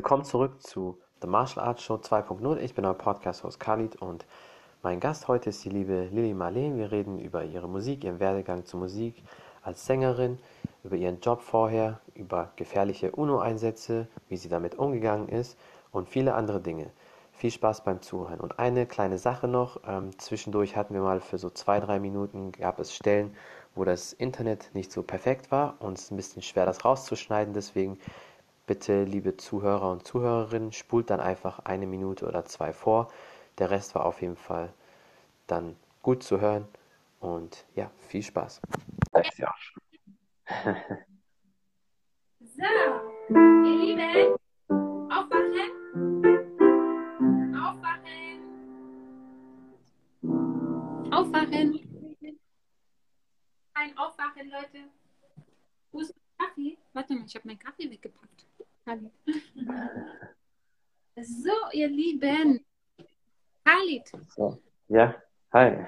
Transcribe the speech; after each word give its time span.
Willkommen 0.00 0.24
zurück 0.24 0.62
zu 0.62 0.98
The 1.20 1.26
Martial 1.26 1.62
Arts 1.62 1.82
Show 1.82 1.96
2.0. 1.96 2.56
Ich 2.56 2.74
bin 2.74 2.86
euer 2.86 2.94
Podcast-Host 2.94 3.60
Khalid 3.60 3.96
und 3.96 4.24
mein 4.82 4.98
Gast 4.98 5.28
heute 5.28 5.50
ist 5.50 5.62
die 5.62 5.68
liebe 5.68 6.08
Lili 6.10 6.32
Marleen. 6.32 6.78
Wir 6.78 6.90
reden 6.90 7.18
über 7.18 7.44
ihre 7.44 7.68
Musik, 7.68 8.02
ihren 8.04 8.18
Werdegang 8.18 8.64
zur 8.64 8.80
Musik 8.80 9.22
als 9.62 9.84
Sängerin, 9.84 10.38
über 10.84 10.96
ihren 10.96 11.20
Job 11.20 11.42
vorher, 11.42 12.00
über 12.14 12.50
gefährliche 12.56 13.12
UNO-Einsätze, 13.12 14.08
wie 14.30 14.38
sie 14.38 14.48
damit 14.48 14.74
umgegangen 14.78 15.28
ist 15.28 15.58
und 15.92 16.08
viele 16.08 16.32
andere 16.32 16.62
Dinge. 16.62 16.90
Viel 17.32 17.50
Spaß 17.50 17.84
beim 17.84 18.00
Zuhören. 18.00 18.40
Und 18.40 18.58
eine 18.58 18.86
kleine 18.86 19.18
Sache 19.18 19.48
noch, 19.48 19.80
ähm, 19.86 20.18
zwischendurch 20.18 20.76
hatten 20.76 20.94
wir 20.94 21.02
mal 21.02 21.20
für 21.20 21.36
so 21.36 21.50
zwei, 21.50 21.78
drei 21.78 22.00
Minuten, 22.00 22.52
gab 22.52 22.78
es 22.78 22.94
Stellen, 22.94 23.36
wo 23.74 23.84
das 23.84 24.14
Internet 24.14 24.70
nicht 24.72 24.92
so 24.92 25.02
perfekt 25.02 25.50
war 25.50 25.76
und 25.80 25.98
es 25.98 26.04
ist 26.04 26.10
ein 26.10 26.16
bisschen 26.16 26.40
schwer, 26.40 26.64
das 26.64 26.86
rauszuschneiden. 26.86 27.52
Deswegen 27.52 27.98
bitte, 28.70 29.02
liebe 29.02 29.36
Zuhörer 29.36 29.90
und 29.90 30.06
Zuhörerinnen, 30.06 30.70
spult 30.70 31.10
dann 31.10 31.18
einfach 31.18 31.58
eine 31.58 31.88
Minute 31.88 32.24
oder 32.24 32.44
zwei 32.44 32.72
vor. 32.72 33.10
Der 33.58 33.68
Rest 33.68 33.96
war 33.96 34.06
auf 34.06 34.22
jeden 34.22 34.36
Fall 34.36 34.72
dann 35.48 35.74
gut 36.02 36.22
zu 36.22 36.40
hören 36.40 36.68
und 37.18 37.66
ja, 37.74 37.90
viel 37.98 38.22
Spaß. 38.22 38.60
Ja. 39.38 39.52
so, 42.38 42.62
ihr 43.34 43.76
Lieben, 43.76 44.36
aufwachen. 45.10 45.70
Aufwachen. 47.56 48.40
Aufwachen. 51.12 52.38
Ein 53.74 53.98
Aufwachen, 53.98 54.48
Leute. 54.48 54.88
Wo 55.90 55.98
ist 55.98 56.14
mein 56.14 56.46
Kaffee? 56.46 56.78
Warte 56.92 57.14
mal, 57.14 57.26
ich 57.26 57.34
habe 57.34 57.48
meinen 57.48 57.58
Kaffee 57.58 57.90
weggepackt. 57.90 58.29
So, 61.16 61.52
ihr 61.72 61.88
Lieben. 61.88 62.64
Khalid. 63.64 64.10
So. 64.34 64.58
Ja, 64.88 65.14
hi. 65.52 65.86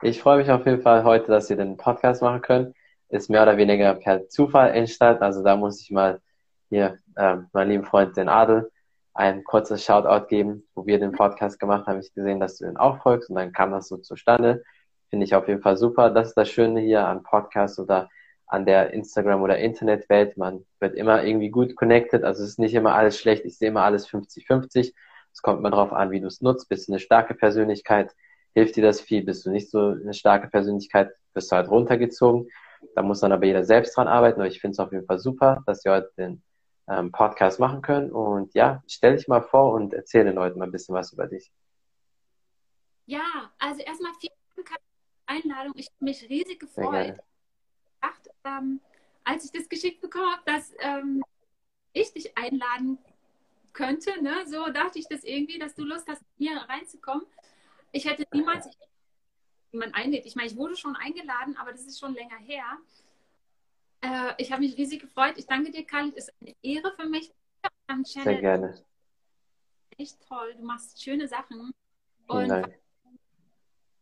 Ich 0.00 0.22
freue 0.22 0.38
mich 0.38 0.50
auf 0.50 0.64
jeden 0.64 0.80
Fall 0.80 1.04
heute, 1.04 1.26
dass 1.26 1.50
wir 1.50 1.56
den 1.56 1.76
Podcast 1.76 2.22
machen 2.22 2.40
können. 2.40 2.74
Ist 3.10 3.28
mehr 3.28 3.42
oder 3.42 3.58
weniger 3.58 3.94
per 3.94 4.26
Zufall 4.28 4.70
entstanden. 4.70 5.22
Also 5.22 5.42
da 5.42 5.54
muss 5.54 5.82
ich 5.82 5.90
mal 5.90 6.22
hier 6.70 6.98
ähm, 7.18 7.48
meinem 7.52 7.68
lieben 7.68 7.84
Freund, 7.84 8.16
den 8.16 8.30
Adel, 8.30 8.72
ein 9.12 9.44
kurzes 9.44 9.84
Shoutout 9.84 10.28
geben, 10.28 10.66
wo 10.74 10.86
wir 10.86 10.98
den 10.98 11.12
Podcast 11.12 11.60
gemacht 11.60 11.86
haben. 11.86 12.00
Ich 12.00 12.14
gesehen, 12.14 12.40
dass 12.40 12.56
du 12.56 12.64
den 12.64 12.78
auch 12.78 13.02
folgst 13.02 13.28
und 13.28 13.36
dann 13.36 13.52
kam 13.52 13.70
das 13.70 13.88
so 13.88 13.98
zustande. 13.98 14.64
Finde 15.10 15.26
ich 15.26 15.34
auf 15.34 15.46
jeden 15.46 15.60
Fall 15.60 15.76
super. 15.76 16.08
Das 16.08 16.28
ist 16.28 16.34
das 16.38 16.48
Schöne 16.48 16.80
hier 16.80 17.06
an 17.06 17.22
Podcasts 17.22 17.78
oder 17.78 18.08
an 18.52 18.66
der 18.66 18.92
Instagram- 18.92 19.40
oder 19.40 19.58
Internetwelt. 19.58 20.36
Man 20.36 20.66
wird 20.78 20.94
immer 20.94 21.24
irgendwie 21.24 21.48
gut 21.48 21.74
connected. 21.74 22.22
Also 22.22 22.42
es 22.42 22.50
ist 22.50 22.58
nicht 22.58 22.74
immer 22.74 22.94
alles 22.94 23.18
schlecht. 23.18 23.46
Ich 23.46 23.56
sehe 23.56 23.68
immer 23.68 23.82
alles 23.82 24.06
50-50. 24.06 24.92
Es 25.32 25.40
kommt 25.40 25.60
immer 25.60 25.70
darauf 25.70 25.90
an, 25.90 26.10
wie 26.10 26.20
du 26.20 26.26
es 26.26 26.42
nutzt. 26.42 26.68
Bist 26.68 26.86
du 26.86 26.92
eine 26.92 27.00
starke 27.00 27.32
Persönlichkeit, 27.32 28.14
hilft 28.52 28.76
dir 28.76 28.82
das 28.82 29.00
viel. 29.00 29.24
Bist 29.24 29.46
du 29.46 29.50
nicht 29.50 29.70
so 29.70 29.78
eine 29.78 30.12
starke 30.12 30.48
Persönlichkeit, 30.48 31.12
wirst 31.32 31.50
du 31.50 31.56
halt 31.56 31.70
runtergezogen. 31.70 32.50
Da 32.94 33.00
muss 33.00 33.20
dann 33.20 33.32
aber 33.32 33.46
jeder 33.46 33.64
selbst 33.64 33.96
dran 33.96 34.06
arbeiten. 34.06 34.38
Aber 34.38 34.48
ich 34.48 34.60
finde 34.60 34.72
es 34.72 34.80
auf 34.80 34.92
jeden 34.92 35.06
Fall 35.06 35.18
super, 35.18 35.62
dass 35.64 35.82
wir 35.86 35.92
heute 35.92 36.12
den 36.18 36.42
ähm, 36.90 37.10
Podcast 37.10 37.58
machen 37.58 37.80
können. 37.80 38.12
Und 38.12 38.52
ja, 38.52 38.82
stell 38.86 39.16
dich 39.16 39.28
mal 39.28 39.40
vor 39.40 39.72
und 39.72 39.94
erzähle 39.94 40.26
den 40.26 40.34
Leuten 40.34 40.58
mal 40.58 40.66
ein 40.66 40.72
bisschen 40.72 40.94
was 40.94 41.10
über 41.14 41.26
dich. 41.26 41.50
Ja, 43.06 43.50
also 43.58 43.80
erstmal 43.80 44.12
vielen 44.20 44.34
Dank 44.56 44.68
Einladung. 45.24 45.72
Ich 45.76 45.86
habe 45.86 46.04
mich 46.04 46.28
riesig 46.28 46.60
gefreut. 46.60 47.16
Ähm, 48.44 48.80
als 49.24 49.44
ich 49.44 49.52
das 49.52 49.68
geschickt 49.68 50.00
bekommen 50.00 50.32
habe, 50.32 50.42
dass 50.46 50.74
ähm, 50.80 51.22
ich 51.92 52.12
dich 52.12 52.36
einladen 52.36 52.98
könnte, 53.72 54.22
ne? 54.22 54.46
so 54.46 54.68
dachte 54.70 54.98
ich 54.98 55.06
das 55.08 55.24
irgendwie, 55.24 55.58
dass 55.58 55.74
du 55.74 55.84
Lust 55.84 56.08
hast, 56.08 56.22
hier 56.36 56.56
reinzukommen. 56.56 57.24
Ich 57.92 58.04
hätte 58.04 58.26
niemals 58.32 58.68
jemanden 59.70 59.94
einlädt. 59.94 60.26
Ich 60.26 60.36
meine, 60.36 60.48
ich 60.48 60.56
wurde 60.56 60.76
schon 60.76 60.96
eingeladen, 60.96 61.56
aber 61.56 61.72
das 61.72 61.82
ist 61.82 61.98
schon 61.98 62.14
länger 62.14 62.38
her. 62.38 62.64
Äh, 64.00 64.34
ich 64.38 64.52
habe 64.52 64.62
mich 64.62 64.76
riesig 64.76 65.00
gefreut. 65.00 65.34
Ich 65.36 65.46
danke 65.46 65.70
dir, 65.70 65.84
Khalid. 65.84 66.16
Es 66.16 66.28
ist 66.28 66.34
eine 66.40 66.54
Ehre 66.62 66.92
für 66.94 67.08
mich. 67.08 67.32
Sehr 68.04 68.40
gerne. 68.40 68.82
Echt 69.96 70.20
toll. 70.26 70.54
Du 70.56 70.64
machst 70.64 71.02
schöne 71.02 71.28
Sachen. 71.28 71.72
Und 72.26 72.72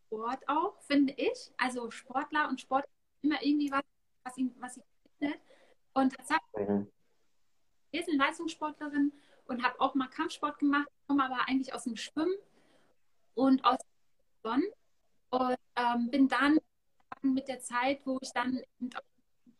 Sport 0.07 0.47
auch, 0.47 0.81
finde 0.81 1.13
ich. 1.15 1.51
Also 1.57 1.91
Sportler 1.91 2.49
und 2.49 2.59
Sport 2.59 2.85
immer 3.21 3.41
irgendwie 3.41 3.71
was, 3.71 3.83
was 4.23 4.37
ihn, 4.37 4.55
was 4.59 4.77
ihn 4.77 4.83
findet. 5.17 5.39
Und 5.93 6.15
tatsächlich, 6.15 6.69
mhm. 6.69 6.91
ich 7.91 8.05
bin 8.05 8.17
Leistungssportlerin 8.17 9.11
und 9.45 9.63
habe 9.63 9.79
auch 9.79 9.95
mal 9.95 10.07
Kampfsport 10.07 10.59
gemacht, 10.59 10.87
komme 11.07 11.25
aber 11.25 11.47
eigentlich 11.47 11.73
aus 11.73 11.83
dem 11.83 11.95
Schwimmen 11.95 12.35
und 13.35 13.63
aus 13.65 13.77
dem 14.43 14.63
und 15.29 15.55
ähm, 15.75 16.09
bin 16.09 16.27
dann 16.27 16.59
mit 17.21 17.47
der 17.47 17.59
Zeit, 17.59 18.01
wo 18.05 18.17
ich 18.21 18.31
dann 18.31 18.61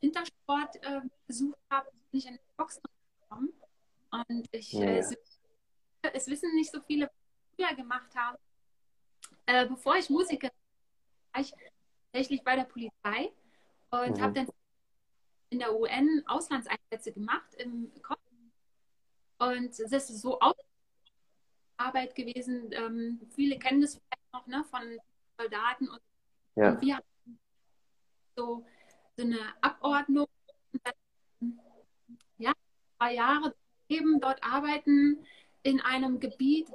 Wintersport 0.01 0.75
äh, 0.83 1.01
besucht 1.27 1.59
habe, 1.69 1.89
bin 2.11 2.19
ich 2.19 2.25
in 2.25 2.33
den 2.33 2.41
Boxen 2.57 2.81
gekommen. 3.21 3.53
Und 4.11 4.47
ich, 4.51 4.73
ja. 4.73 4.81
äh, 4.81 5.03
es 6.13 6.27
wissen 6.27 6.53
nicht 6.55 6.71
so 6.71 6.81
viele, 6.81 7.05
was 7.05 7.13
ich 7.13 7.65
früher 7.65 7.75
gemacht 7.75 8.13
habe. 8.15 8.37
Äh, 9.45 9.67
bevor 9.67 9.95
ich 9.95 10.09
Musiker 10.09 10.49
war, 11.31 11.41
ich 11.41 11.53
tatsächlich 12.11 12.43
bei 12.43 12.55
der 12.55 12.65
Polizei 12.65 13.31
und 13.91 14.17
mhm. 14.17 14.21
habe 14.21 14.33
dann 14.33 14.47
in 15.49 15.59
der 15.59 15.77
UN 15.77 16.23
Auslandseinsätze 16.27 17.11
gemacht 17.11 17.53
im 17.57 17.91
Kopf. 18.01 18.19
Und 19.37 19.69
das 19.79 19.91
ist 19.91 20.21
so 20.21 20.39
Arbeit 21.77 22.15
gewesen. 22.15 22.71
Ähm, 22.71 23.21
viele 23.35 23.59
kennen 23.59 23.81
das 23.81 23.95
vielleicht 23.95 24.33
noch 24.33 24.47
ne, 24.47 24.63
von 24.65 24.81
Soldaten 25.37 25.89
und, 25.89 26.01
ja. 26.55 26.71
und 26.71 26.81
wir 26.81 26.95
haben 26.97 27.39
so, 28.35 28.65
so 29.17 29.23
eine 29.23 29.39
Abordnung. 29.61 30.27
Ja, 32.37 32.53
zwei 32.97 33.15
Jahre 33.15 33.55
eben 33.89 34.19
dort 34.19 34.41
arbeiten 34.43 35.25
in 35.63 35.81
einem 35.81 36.19
Gebiet, 36.19 36.69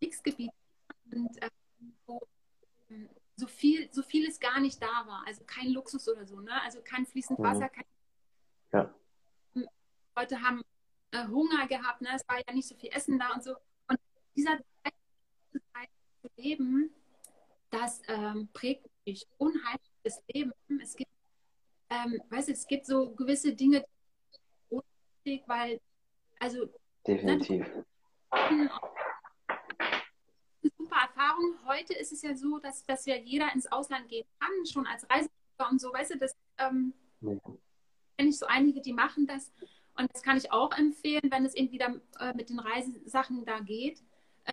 Kriegsgebiet, 0.00 0.50
und, 1.12 1.42
äh, 1.42 1.50
wo 2.06 2.20
ähm, 2.90 3.08
so 3.36 3.46
viel, 3.46 3.92
so 3.92 4.02
vieles 4.02 4.40
gar 4.40 4.60
nicht 4.60 4.82
da 4.82 5.06
war. 5.06 5.22
Also 5.26 5.44
kein 5.44 5.68
Luxus 5.70 6.08
oder 6.08 6.26
so, 6.26 6.40
ne? 6.40 6.60
Also 6.62 6.80
kein 6.82 7.06
fließend 7.06 7.38
mhm. 7.38 7.44
Wasser, 7.44 7.68
kein 7.68 7.84
ja. 8.72 8.94
Leute 10.16 10.40
haben 10.40 10.62
äh, 11.12 11.26
Hunger 11.26 11.66
gehabt, 11.66 12.00
ne? 12.00 12.08
Es 12.14 12.26
war 12.28 12.38
ja 12.38 12.54
nicht 12.54 12.66
so 12.66 12.74
viel 12.74 12.90
Essen 12.92 13.18
da 13.18 13.32
und 13.34 13.44
so. 13.44 13.54
Und 13.88 13.98
dieser 14.34 14.58
Zeit 14.82 15.88
zu 16.22 16.28
leben, 16.36 16.90
das 17.70 18.00
ähm, 18.08 18.48
prägt 18.52 18.88
mich 19.04 19.26
unheimlich 19.36 19.92
das 20.02 20.22
Leben. 20.32 20.52
Es 20.80 20.96
gibt, 20.96 21.10
ähm, 21.90 22.20
weißt 22.30 22.48
du, 22.48 22.52
es 22.52 22.66
gibt 22.66 22.86
so 22.86 23.14
gewisse 23.14 23.54
Dinge, 23.54 23.84
die 25.26 25.42
weil, 25.46 25.80
also 26.38 26.68
definitiv. 27.06 27.66
Ne, 28.32 28.70
Erfahrung. 31.36 31.54
Heute 31.66 31.94
ist 31.94 32.12
es 32.12 32.22
ja 32.22 32.34
so, 32.34 32.58
dass, 32.58 32.84
dass 32.84 33.06
ja 33.06 33.16
jeder 33.16 33.52
ins 33.52 33.70
Ausland 33.70 34.08
gehen 34.08 34.26
kann, 34.38 34.66
schon 34.66 34.86
als 34.86 35.08
Reiseführer 35.08 35.70
und 35.70 35.80
so, 35.80 35.92
weißt 35.92 36.14
du, 36.14 36.18
das 36.18 36.36
ähm, 36.58 36.94
ja. 37.20 37.32
kenne 38.16 38.30
ich 38.30 38.38
so 38.38 38.46
einige, 38.46 38.80
die 38.80 38.92
machen 38.92 39.26
das. 39.26 39.52
Und 39.98 40.12
das 40.12 40.22
kann 40.22 40.36
ich 40.36 40.52
auch 40.52 40.72
empfehlen, 40.76 41.30
wenn 41.30 41.44
es 41.44 41.54
irgendwie 41.54 41.78
da, 41.78 41.94
äh, 42.20 42.34
mit 42.34 42.50
den 42.50 42.58
Reisesachen 42.58 43.44
da 43.44 43.60
geht. 43.60 44.02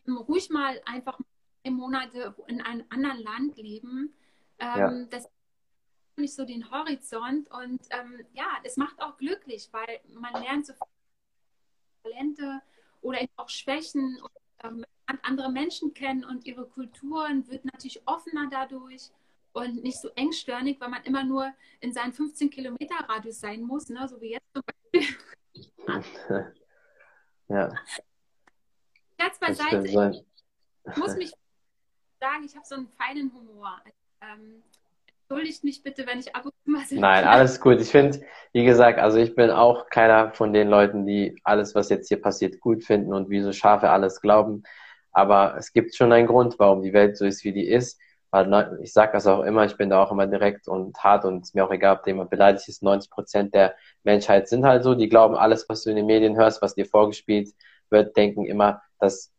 Ähm, 0.06 0.18
ruhig 0.18 0.50
mal 0.50 0.82
einfach 0.86 1.20
Monate 1.66 2.36
in 2.48 2.62
einem 2.62 2.86
anderen 2.90 3.20
Land 3.20 3.58
leben. 3.58 4.14
Ähm, 4.60 4.78
ja. 4.78 5.06
Das 5.10 5.30
nicht 6.16 6.36
so 6.36 6.46
den 6.46 6.70
Horizont 6.70 7.50
und 7.50 7.82
ähm, 7.90 8.24
ja, 8.34 8.46
es 8.64 8.78
macht 8.78 9.02
auch 9.02 9.18
glücklich, 9.18 9.70
weil 9.72 10.00
man 10.14 10.44
lernt 10.44 10.68
so 10.68 10.74
viele 10.74 12.14
Talente 12.14 12.62
oder 13.02 13.20
auch 13.36 13.50
Schwächen 13.50 14.22
und 14.22 14.32
ähm, 14.64 14.86
andere 15.24 15.52
Menschen 15.52 15.94
kennen 15.94 16.24
und 16.24 16.46
ihre 16.46 16.66
Kulturen, 16.66 17.48
wird 17.50 17.66
natürlich 17.66 18.02
offener 18.06 18.48
dadurch 18.50 19.10
und 19.54 19.84
nicht 19.84 20.00
so 20.00 20.10
engstirnig, 20.16 20.80
weil 20.82 20.90
man 20.90 21.04
immer 21.04 21.24
nur 21.24 21.52
in 21.80 21.94
seinen 21.94 22.14
15 22.14 22.50
Kilometer 22.50 22.96
Radius 23.08 23.40
sein 23.40 23.62
muss, 23.62 23.90
ne? 23.90 24.08
so 24.08 24.20
wie 24.22 24.32
jetzt 24.32 24.48
zum 24.54 24.64
Beispiel. 24.92 25.16
ja. 27.50 27.72
Scherz 29.20 29.40
beiseite. 29.40 29.86
Ich 29.86 30.98
muss 30.98 31.16
mich 31.16 31.32
sagen, 32.20 32.44
ich 32.46 32.56
habe 32.56 32.66
so 32.66 32.76
einen 32.76 32.88
feinen 32.88 33.32
Humor. 33.34 33.82
Ähm, 34.22 34.64
entschuldigt 35.28 35.64
mich 35.64 35.84
bitte, 35.84 36.06
wenn 36.08 36.20
ich 36.20 36.36
ab 36.36 36.46
und 36.46 36.54
zu 36.64 36.72
mal. 36.72 36.84
Nein, 36.92 37.26
alles 37.26 37.60
gut. 37.60 37.80
Ich 37.80 37.90
finde, 37.90 38.22
wie 38.52 38.66
gesagt, 38.66 39.00
also 39.00 39.18
ich 39.18 39.36
bin 39.36 39.50
auch 39.50 39.90
keiner 39.90 40.32
von 40.34 40.54
den 40.54 40.70
Leuten, 40.70 41.06
die 41.06 41.40
alles, 41.44 41.76
was 41.76 41.90
jetzt 41.90 42.08
hier 42.08 42.22
passiert, 42.22 42.60
gut 42.60 42.84
finden 42.84 43.14
und 43.14 43.30
wie 43.30 43.42
so 43.42 43.52
Schafe 43.52 43.90
alles 43.90 44.22
glauben. 44.22 44.64
Aber 45.14 45.56
es 45.58 45.72
gibt 45.72 45.96
schon 45.96 46.12
einen 46.12 46.28
Grund, 46.28 46.56
warum 46.60 46.82
die 46.82 46.94
Welt 46.94 47.18
so 47.18 47.26
ist, 47.26 47.44
wie 47.44 47.54
die 47.54 47.68
ist. 47.68 48.00
Weil 48.32 48.80
ich 48.82 48.92
sage 48.94 49.12
das 49.14 49.28
auch 49.28 49.44
immer, 49.44 49.64
ich 49.64 49.78
bin 49.78 49.92
da 49.92 50.04
auch 50.04 50.12
immer 50.12 50.26
direkt 50.26 50.68
und 50.68 50.98
hart 50.98 51.24
und 51.24 51.44
ist 51.44 51.54
mir 51.54 51.64
auch 51.64 51.72
egal, 51.72 51.98
ob 51.98 52.08
jemand 52.08 52.32
beleidigt 52.32 52.68
ist. 52.68 52.82
90 52.82 53.12
Prozent 53.12 53.54
der 53.54 53.76
Menschheit 54.04 54.48
sind 54.48 54.66
halt 54.66 54.84
so, 54.84 54.96
die 54.96 55.08
glauben 55.08 55.36
alles, 55.36 55.70
was 55.70 55.84
du 55.84 55.92
in 55.92 55.98
den 55.98 56.08
Medien 56.08 56.36
hörst, 56.36 56.64
was 56.64 56.74
dir 56.74 56.88
vorgespielt 56.88 57.54
wird, 57.92 58.18
denken 58.18 58.46
immer, 58.46 58.82
dass 59.00 59.32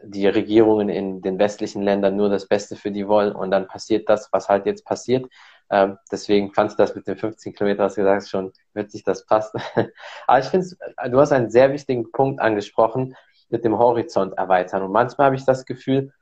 die 0.00 0.28
Regierungen 0.28 0.88
in 0.88 1.22
den 1.22 1.40
westlichen 1.40 1.82
Ländern 1.82 2.14
nur 2.14 2.28
das 2.28 2.46
Beste 2.46 2.76
für 2.76 2.92
die 2.92 3.08
wollen 3.08 3.34
und 3.34 3.50
dann 3.50 3.66
passiert 3.66 4.08
das, 4.08 4.28
was 4.30 4.48
halt 4.48 4.64
jetzt 4.66 4.84
passiert. 4.84 5.26
Ähm, 5.68 5.98
deswegen 6.12 6.52
fand 6.52 6.70
ich 6.70 6.76
das 6.76 6.94
mit 6.94 7.08
den 7.08 7.16
15 7.16 7.52
Kilometern, 7.52 7.86
hast 7.86 7.96
du 7.96 8.02
gesagt, 8.02 8.28
schon 8.28 8.52
witzig, 8.74 9.02
das 9.02 9.26
passt. 9.26 9.56
Aber 10.28 10.38
ich 10.38 10.46
finde, 10.46 10.68
du 11.10 11.18
hast 11.18 11.32
einen 11.32 11.50
sehr 11.50 11.72
wichtigen 11.72 12.12
Punkt 12.12 12.40
angesprochen 12.40 13.16
mit 13.48 13.64
dem 13.64 13.78
Horizont 13.78 14.36
erweitern. 14.36 14.82
Und 14.82 14.92
manchmal 14.92 15.26
habe 15.26 15.36
ich 15.36 15.44
das 15.44 15.66
Gefühl, 15.66 16.12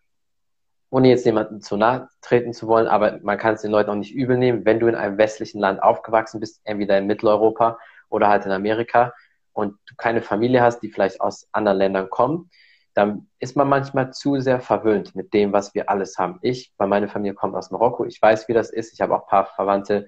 ohne 0.90 1.08
jetzt 1.08 1.26
jemanden 1.26 1.60
zu 1.60 1.76
nahe 1.76 2.08
treten 2.20 2.52
zu 2.52 2.68
wollen, 2.68 2.86
aber 2.86 3.18
man 3.22 3.38
kann 3.38 3.54
es 3.54 3.62
den 3.62 3.72
Leuten 3.72 3.90
auch 3.90 3.96
nicht 3.96 4.14
übel 4.14 4.38
nehmen, 4.38 4.64
wenn 4.64 4.78
du 4.78 4.86
in 4.86 4.94
einem 4.94 5.18
westlichen 5.18 5.58
Land 5.58 5.82
aufgewachsen 5.82 6.38
bist, 6.38 6.60
entweder 6.64 6.98
in 6.98 7.06
Mitteleuropa 7.06 7.78
oder 8.10 8.28
halt 8.28 8.46
in 8.46 8.52
Amerika 8.52 9.12
und 9.52 9.76
du 9.86 9.94
keine 9.96 10.22
Familie 10.22 10.62
hast, 10.62 10.80
die 10.80 10.90
vielleicht 10.90 11.20
aus 11.20 11.48
anderen 11.52 11.78
Ländern 11.78 12.10
kommen, 12.10 12.50
dann 12.94 13.28
ist 13.40 13.56
man 13.56 13.68
manchmal 13.68 14.12
zu 14.12 14.38
sehr 14.40 14.60
verwöhnt 14.60 15.16
mit 15.16 15.34
dem, 15.34 15.52
was 15.52 15.74
wir 15.74 15.90
alles 15.90 16.16
haben. 16.16 16.38
Ich, 16.42 16.72
bei 16.76 16.86
meiner 16.86 17.08
Familie 17.08 17.34
kommt 17.34 17.56
aus 17.56 17.72
Marokko, 17.72 18.04
ich 18.04 18.22
weiß, 18.22 18.46
wie 18.48 18.52
das 18.52 18.70
ist. 18.70 18.92
Ich 18.92 19.00
habe 19.00 19.16
auch 19.16 19.22
ein 19.22 19.28
paar 19.28 19.46
Verwandte, 19.46 20.06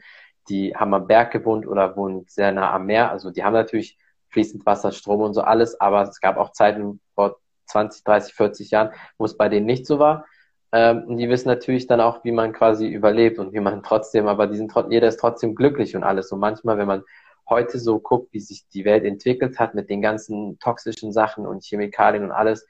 die 0.49 0.77
haben 0.77 0.95
am 0.95 1.09
Berg 1.09 1.33
gewohnt 1.33 1.67
oder 1.67 1.97
wohnen 1.97 2.25
sehr 2.29 2.53
nah 2.53 2.73
am 2.73 2.87
Meer. 2.87 3.11
Also 3.11 3.33
die 3.33 3.43
haben 3.43 3.55
natürlich 3.55 3.99
fließend 4.37 4.67
Wasser, 4.67 4.93
Strom 4.93 5.23
und 5.23 5.33
so 5.33 5.41
alles, 5.41 5.81
aber 5.81 6.03
es 6.03 6.21
gab 6.21 6.37
auch 6.37 6.53
Zeiten 6.53 7.01
vor 7.15 7.39
20, 7.69 8.05
30, 8.05 8.35
40 8.35 8.71
Jahren, 8.71 8.91
wo 9.17 9.25
es 9.25 9.39
bei 9.39 9.49
denen 9.49 9.65
nicht 9.65 9.87
so 9.87 9.99
war. 9.99 10.27
Ähm, 10.73 11.05
und 11.07 11.17
die 11.17 11.31
wissen 11.31 11.49
natürlich 11.49 11.87
dann 11.87 12.03
auch, 12.03 12.23
wie 12.23 12.33
man 12.33 12.53
quasi 12.53 12.87
überlebt 12.87 13.39
und 13.39 13.55
wie 13.55 13.61
man 13.61 13.83
trotzdem, 13.87 14.29
aber 14.29 14.47
die 14.47 14.59
sind, 14.59 14.71
jeder 14.91 15.09
ist 15.09 15.19
trotzdem 15.19 15.55
glücklich 15.55 15.97
und 15.97 16.05
alles. 16.05 16.31
Und 16.33 16.41
manchmal, 16.41 16.77
wenn 16.77 16.87
man 16.87 17.03
heute 17.49 17.79
so 17.79 17.99
guckt, 17.99 18.31
wie 18.35 18.41
sich 18.41 18.69
die 18.69 18.85
Welt 18.85 19.05
entwickelt 19.05 19.59
hat 19.59 19.75
mit 19.75 19.89
den 19.89 20.03
ganzen 20.03 20.59
toxischen 20.59 21.13
Sachen 21.13 21.47
und 21.47 21.65
Chemikalien 21.65 22.25
und 22.25 22.33
alles, 22.33 22.67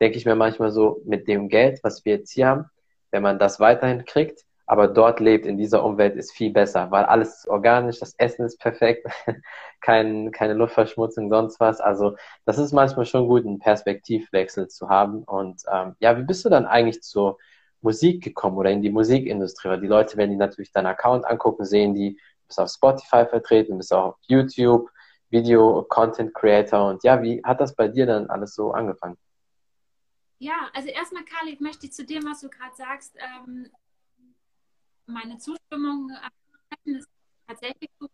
denke 0.00 0.16
ich 0.16 0.24
mir 0.24 0.36
manchmal 0.36 0.70
so, 0.70 1.02
mit 1.04 1.28
dem 1.28 1.50
Geld, 1.50 1.80
was 1.82 2.06
wir 2.06 2.14
jetzt 2.14 2.30
hier 2.30 2.46
haben, 2.46 2.64
wenn 3.10 3.22
man 3.22 3.38
das 3.38 3.60
weiterhin 3.60 4.06
kriegt, 4.06 4.40
aber 4.66 4.88
dort 4.88 5.20
lebt, 5.20 5.44
in 5.46 5.58
dieser 5.58 5.84
Umwelt, 5.84 6.16
ist 6.16 6.32
viel 6.32 6.50
besser, 6.50 6.90
weil 6.90 7.04
alles 7.04 7.38
ist 7.38 7.48
organisch, 7.48 8.00
das 8.00 8.14
Essen 8.16 8.46
ist 8.46 8.58
perfekt, 8.58 9.06
kein, 9.80 10.30
keine 10.32 10.54
Luftverschmutzung, 10.54 11.28
sonst 11.30 11.60
was. 11.60 11.80
Also 11.80 12.16
das 12.46 12.58
ist 12.58 12.72
manchmal 12.72 13.04
schon 13.04 13.28
gut, 13.28 13.44
einen 13.44 13.58
Perspektivwechsel 13.58 14.68
zu 14.68 14.88
haben. 14.88 15.24
Und 15.24 15.62
ähm, 15.70 15.96
ja, 16.00 16.16
wie 16.18 16.22
bist 16.22 16.44
du 16.44 16.48
dann 16.48 16.66
eigentlich 16.66 17.02
zur 17.02 17.38
Musik 17.82 18.24
gekommen 18.24 18.56
oder 18.56 18.70
in 18.70 18.80
die 18.80 18.90
Musikindustrie? 18.90 19.68
Weil 19.68 19.80
die 19.80 19.86
Leute, 19.86 20.16
wenn 20.16 20.30
die 20.30 20.36
natürlich 20.36 20.72
deinen 20.72 20.86
Account 20.86 21.26
angucken, 21.26 21.64
sehen 21.64 21.94
die, 21.94 22.18
bist 22.46 22.58
auf 22.58 22.70
Spotify 22.70 23.26
vertreten, 23.26 23.76
bist 23.76 23.92
auch 23.92 24.06
auf 24.06 24.16
YouTube, 24.22 24.88
Video, 25.28 25.84
Content 25.88 26.32
Creator 26.32 26.90
und 26.90 27.02
ja, 27.02 27.20
wie 27.22 27.42
hat 27.44 27.60
das 27.60 27.74
bei 27.74 27.88
dir 27.88 28.06
dann 28.06 28.30
alles 28.30 28.54
so 28.54 28.72
angefangen? 28.72 29.18
Ja, 30.38 30.68
also 30.72 30.88
erstmal, 30.88 31.24
möchte 31.58 31.86
ich 31.86 31.92
zu 31.92 32.04
dem, 32.04 32.24
was 32.24 32.40
du 32.40 32.48
gerade 32.48 32.74
sagst, 32.76 33.16
ähm, 33.16 33.68
meine 35.06 35.38
Zustimmung 35.38 36.10
äh, 36.10 36.90
ist 36.90 37.08
tatsächlich 37.46 37.90
so 37.98 38.08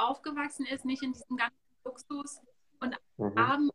aufgewachsen 0.00 0.66
ist, 0.66 0.84
nicht 0.84 1.02
in 1.02 1.12
diesem 1.12 1.36
ganzen 1.36 1.56
Luxus 1.84 2.40
und 2.80 2.96
mhm. 3.18 3.38
Abend, 3.38 3.72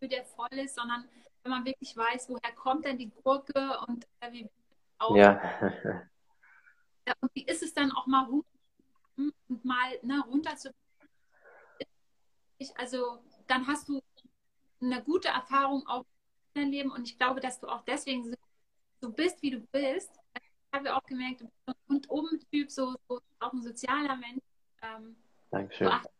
der 0.00 0.24
voll 0.24 0.52
ist, 0.52 0.76
sondern 0.76 1.08
wenn 1.42 1.50
man 1.50 1.64
wirklich 1.64 1.96
weiß, 1.96 2.28
woher 2.28 2.52
kommt 2.54 2.84
denn 2.84 2.96
die 2.96 3.10
Gurke 3.10 3.78
und 3.86 4.06
äh, 4.20 4.32
wie 4.32 4.48
auch. 4.98 5.14
Ja. 7.06 7.14
und 7.22 7.34
wie 7.34 7.44
ist 7.44 7.62
es 7.62 7.72
dann 7.72 7.90
auch 7.92 8.06
mal 8.06 8.28
und 9.16 9.64
mal 9.64 9.98
ne, 10.02 10.22
runter 10.26 10.54
zu. 10.56 10.72
Also 12.76 13.24
dann 13.46 13.66
hast 13.66 13.88
du 13.88 14.02
eine 14.80 15.02
gute 15.02 15.28
Erfahrung 15.28 15.86
auch 15.86 16.04
in 16.54 16.60
deinem 16.60 16.70
Leben 16.70 16.90
und 16.92 17.08
ich 17.08 17.18
glaube, 17.18 17.40
dass 17.40 17.58
du 17.58 17.68
auch 17.68 17.82
deswegen 17.82 18.36
so, 19.00 19.10
bist, 19.10 19.42
wie 19.42 19.50
du 19.50 19.60
bist. 19.60 20.19
Ich 20.72 20.78
habe 20.78 20.94
auch 20.94 21.04
gemerkt, 21.04 21.42
bist 21.66 21.78
ein 21.88 22.00
rundum-Typ, 22.08 22.70
so, 22.70 22.94
so, 23.08 23.20
auch 23.40 23.52
ein 23.52 23.62
sozialer 23.62 24.16
Mensch. 24.16 24.42
Ähm, 24.82 25.16
Dankeschön. 25.50 25.86
Du 25.88 25.92
achtest, 25.92 26.14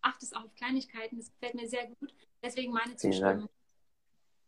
achtest 0.00 0.36
auf 0.36 0.54
Kleinigkeiten, 0.56 1.16
das 1.16 1.30
gefällt 1.30 1.54
mir 1.54 1.68
sehr 1.68 1.86
gut. 1.86 2.12
Deswegen 2.42 2.72
meine 2.72 2.96
Zustimmung. 2.96 3.48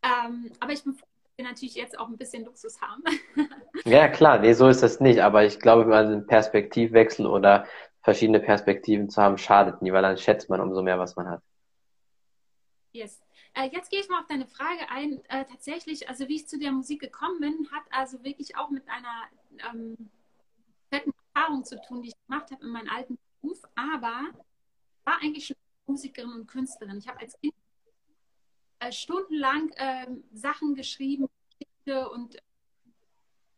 Ähm, 0.02 0.50
aber 0.60 0.72
ich 0.72 0.82
bin 0.82 0.94
froh, 0.94 1.06
wir 1.36 1.44
natürlich 1.44 1.76
jetzt 1.76 1.98
auch 1.98 2.08
ein 2.08 2.16
bisschen 2.16 2.44
Luxus 2.44 2.80
haben. 2.80 3.02
ja, 3.84 4.08
klar, 4.08 4.40
nee, 4.40 4.52
so 4.52 4.68
ist 4.68 4.82
das 4.82 4.98
nicht. 4.98 5.20
Aber 5.20 5.44
ich 5.44 5.60
glaube, 5.60 5.84
mal 5.84 6.04
einen 6.04 6.26
Perspektivwechsel 6.26 7.26
oder 7.26 7.66
verschiedene 8.02 8.40
Perspektiven 8.40 9.08
zu 9.08 9.22
haben, 9.22 9.38
schadet 9.38 9.80
nie, 9.80 9.92
weil 9.92 10.02
dann 10.02 10.18
schätzt 10.18 10.50
man 10.50 10.60
umso 10.60 10.82
mehr, 10.82 10.98
was 10.98 11.14
man 11.14 11.28
hat. 11.28 11.42
Yes. 12.92 13.20
Äh, 13.58 13.70
jetzt 13.72 13.90
gehe 13.90 14.00
ich 14.00 14.08
mal 14.08 14.20
auf 14.20 14.26
deine 14.28 14.46
Frage 14.46 14.88
ein. 14.88 15.24
Äh, 15.28 15.44
tatsächlich, 15.44 16.08
also 16.08 16.28
wie 16.28 16.36
ich 16.36 16.46
zu 16.46 16.58
der 16.58 16.70
Musik 16.70 17.00
gekommen 17.00 17.40
bin, 17.40 17.68
hat 17.72 17.82
also 17.90 18.22
wirklich 18.22 18.56
auch 18.56 18.70
mit 18.70 18.88
einer 18.88 19.24
ähm, 19.68 20.10
fetten 20.90 21.12
Erfahrung 21.34 21.64
zu 21.64 21.80
tun, 21.82 22.02
die 22.02 22.08
ich 22.10 22.26
gemacht 22.26 22.52
habe 22.52 22.64
in 22.64 22.70
meinem 22.70 22.88
alten 22.88 23.18
Beruf. 23.40 23.60
Aber 23.74 24.30
war 25.04 25.20
eigentlich 25.20 25.46
schon 25.46 25.56
Musikerin 25.86 26.32
und 26.32 26.46
Künstlerin. 26.46 26.98
Ich 26.98 27.08
habe 27.08 27.18
als 27.18 27.36
Kind 27.40 27.54
äh, 28.78 28.92
stundenlang 28.92 29.70
äh, 29.70 30.06
Sachen 30.32 30.76
geschrieben 30.76 31.28
und 32.12 32.36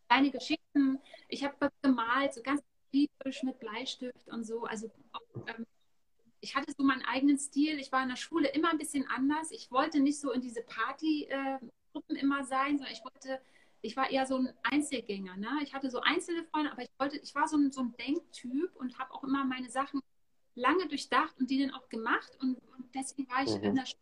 kleine 0.08 0.30
Geschichten. 0.30 0.98
Ich 1.28 1.44
habe 1.44 1.70
gemalt, 1.82 2.32
so 2.32 2.42
ganz 2.42 2.62
kritisch 2.90 3.42
mit 3.42 3.58
Bleistift 3.58 4.28
und 4.28 4.44
so. 4.44 4.64
Also 4.64 4.90
ähm, 5.46 5.66
ich 6.40 6.54
hatte 6.54 6.72
so 6.76 6.82
meinen 6.82 7.04
eigenen 7.04 7.38
Stil. 7.38 7.78
Ich 7.78 7.92
war 7.92 8.02
in 8.02 8.08
der 8.08 8.16
Schule 8.16 8.48
immer 8.48 8.70
ein 8.70 8.78
bisschen 8.78 9.06
anders. 9.08 9.50
Ich 9.50 9.70
wollte 9.70 10.00
nicht 10.00 10.20
so 10.20 10.32
in 10.32 10.40
diese 10.40 10.62
Partygruppen 10.62 12.16
äh, 12.16 12.20
immer 12.20 12.44
sein, 12.44 12.78
sondern 12.78 12.94
ich 12.94 13.04
wollte, 13.04 13.40
ich 13.82 13.96
war 13.96 14.10
eher 14.10 14.26
so 14.26 14.36
ein 14.36 14.52
Einzelgänger. 14.62 15.36
Ne? 15.36 15.48
Ich 15.62 15.74
hatte 15.74 15.90
so 15.90 16.00
einzelne 16.00 16.44
Freunde, 16.44 16.72
aber 16.72 16.82
ich 16.82 16.90
wollte, 16.98 17.18
ich 17.18 17.34
war 17.34 17.46
so 17.46 17.56
ein, 17.56 17.70
so 17.72 17.82
ein 17.82 17.94
Denktyp 17.98 18.74
und 18.76 18.98
habe 18.98 19.12
auch 19.12 19.22
immer 19.22 19.44
meine 19.44 19.68
Sachen 19.68 20.00
lange 20.54 20.88
durchdacht 20.88 21.38
und 21.38 21.50
die 21.50 21.60
dann 21.60 21.74
auch 21.74 21.88
gemacht. 21.88 22.36
Und, 22.40 22.56
und 22.76 22.94
deswegen 22.94 23.28
war 23.30 23.42
ich 23.42 23.56
mhm. 23.56 23.64
in 23.64 23.74
der 23.74 23.86
Schule 23.86 24.00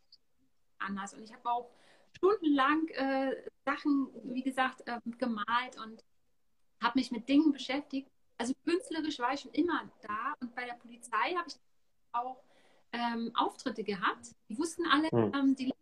anders. 0.79 1.15
Und 1.15 1.25
ich 1.25 1.33
habe 1.33 1.51
auch 1.51 1.71
stundenlang 2.17 2.87
äh, 2.89 3.35
Sachen, 3.65 4.09
wie 4.25 4.43
gesagt, 4.43 4.83
äh, 4.87 5.01
gemalt 5.19 5.77
und 5.85 6.05
habe 6.81 6.99
mich 6.99 7.11
mit 7.11 7.29
Dingen 7.29 7.53
beschäftigt. 7.53 8.09
Also 8.37 8.55
künstlerisch 8.65 9.19
war 9.19 9.35
ich 9.35 9.41
schon 9.41 9.53
immer 9.53 9.91
da. 10.03 10.35
Und 10.41 10.55
bei 10.55 10.65
der 10.65 10.75
Polizei 10.75 11.35
habe 11.35 11.49
ich 11.49 11.57
auch 12.21 12.43
ähm, 12.93 13.31
Auftritte 13.35 13.85
gehabt. 13.85 14.35
Die 14.49 14.59
wussten 14.59 14.87
alle, 14.87 15.09
mhm. 15.13 15.35
ähm, 15.35 15.55
die 15.57 15.73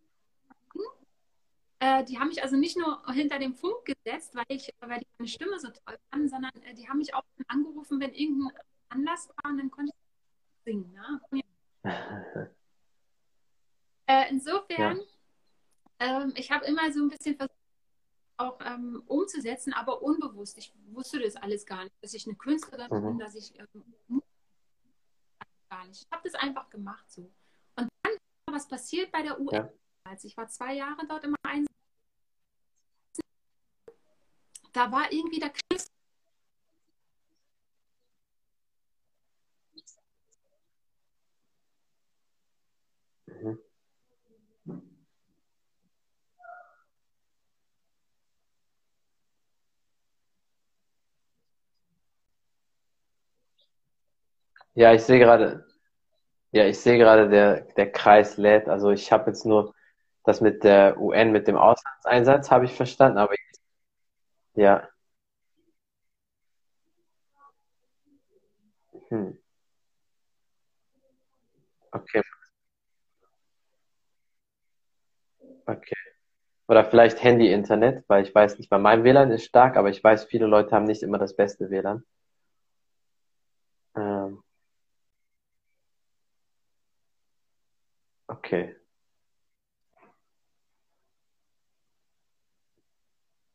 äh, 1.79 2.05
die 2.05 2.19
haben 2.19 2.29
mich 2.29 2.43
also 2.43 2.57
nicht 2.57 2.79
nur 2.79 3.03
hinter 3.13 3.39
dem 3.39 3.55
Funk 3.55 3.85
gesetzt, 3.85 4.35
weil 4.35 4.45
ich, 4.49 4.73
weil 4.81 5.01
die 5.01 5.07
meine 5.19 5.29
Stimme 5.29 5.59
so 5.59 5.69
toll 5.69 5.99
fanden, 6.11 6.29
sondern 6.29 6.53
äh, 6.63 6.75
die 6.75 6.89
haben 6.89 6.99
mich 6.99 7.15
auch 7.15 7.25
angerufen, 7.49 8.01
wenn 8.01 8.15
irgendein 8.15 8.57
Anlass 8.89 9.29
war 9.29 9.51
und 9.51 9.59
dann 9.59 9.71
konnte 9.71 9.93
ich 9.95 10.65
singen. 10.65 10.93
Ne? 10.93 11.21
Äh, 14.09 14.31
insofern, 14.31 15.01
ja. 16.01 16.23
ähm, 16.23 16.33
ich 16.37 16.53
habe 16.53 16.65
immer 16.67 16.93
so 16.93 17.03
ein 17.03 17.09
bisschen 17.09 17.35
versucht, 17.35 17.59
auch 18.37 18.57
ähm, 18.65 19.03
umzusetzen, 19.07 19.73
aber 19.73 20.01
unbewusst. 20.01 20.57
Ich 20.59 20.73
wusste 20.93 21.19
das 21.19 21.35
alles 21.35 21.67
gar 21.67 21.83
nicht, 21.83 21.97
dass 22.03 22.15
ich 22.15 22.25
eine 22.25 22.37
Künstlerin 22.37 22.87
mhm. 22.89 23.05
bin, 23.05 23.19
dass 23.19 23.35
ich 23.35 23.59
ähm, 23.59 24.23
gar 25.77 25.87
nicht. 25.87 26.03
Ich 26.03 26.11
habe 26.11 26.29
das 26.29 26.35
einfach 26.35 26.71
gemacht 26.71 27.11
so. 27.11 27.23
Und 27.77 27.89
dann 28.03 28.13
was 28.51 28.69
passiert 28.69 29.13
bei 29.13 29.23
der 29.23 29.39
UN. 29.41 29.55
Ja. 29.55 29.73
Als 30.05 30.25
ich 30.25 30.37
war 30.37 30.49
zwei 30.49 30.75
Jahre 30.75 31.07
dort 31.09 31.25
immer 31.25 31.37
ein. 31.43 31.67
Da 34.73 34.93
war 34.93 35.11
irgendwie 35.11 35.41
der 35.41 35.51
Christ 35.51 35.91
mhm. 43.27 43.59
Ja, 54.75 54.93
ich 54.93 55.03
sehe 55.03 55.19
gerade, 55.19 55.66
ja, 56.53 56.67
ich 56.67 56.79
sehe 56.81 56.99
gerade, 56.99 57.29
der, 57.29 57.63
der 57.77 57.91
Kreis 57.93 58.37
lädt. 58.37 58.69
Also 58.69 58.91
ich 58.91 59.13
habe 59.13 59.31
jetzt 59.31 59.45
nur 59.47 59.75
das 60.25 60.41
mit 60.41 60.65
der 60.65 60.99
UN, 61.01 61.33
mit 61.33 61.47
dem 61.49 61.57
Auslandseinsatz, 61.57 62.51
habe 62.51 62.65
ich 62.67 62.75
verstanden, 62.75 63.19
aber 63.19 63.33
jetzt, 63.35 63.63
ja. 64.55 64.89
Hm. 69.11 69.31
Okay, 71.95 72.21
okay. 75.67 75.95
Oder 76.69 76.85
vielleicht 76.87 77.23
Handy-Internet, 77.25 78.05
weil 78.09 78.25
ich 78.25 78.35
weiß 78.35 78.59
nicht, 78.59 78.71
bei 78.71 78.79
meinem 78.79 79.05
WLAN 79.05 79.33
ist 79.33 79.45
stark, 79.47 79.77
aber 79.77 79.91
ich 79.91 80.03
weiß, 80.05 80.27
viele 80.27 80.47
Leute 80.47 80.73
haben 80.75 80.85
nicht 80.87 81.03
immer 81.03 81.19
das 81.19 81.37
beste 81.37 81.71
WLAN. 81.71 82.05
Ähm, 83.97 84.43
okay. 88.29 88.77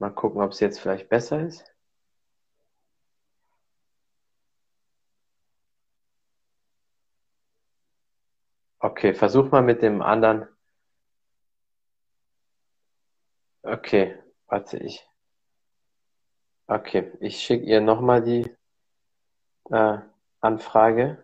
Mal 0.01 0.09
gucken, 0.09 0.41
ob 0.41 0.51
es 0.51 0.59
jetzt 0.59 0.79
vielleicht 0.79 1.09
besser 1.09 1.45
ist. 1.45 1.63
Okay, 8.79 9.13
versuch 9.13 9.51
mal 9.51 9.61
mit 9.61 9.83
dem 9.83 10.01
anderen. 10.01 10.47
Okay, 13.61 14.17
warte, 14.47 14.77
ich. 14.79 15.07
Okay, 16.65 17.11
ich 17.19 17.39
schicke 17.39 17.65
ihr 17.65 17.79
nochmal 17.79 18.23
die 18.23 18.49
äh, 19.69 19.99
Anfrage. 20.39 21.23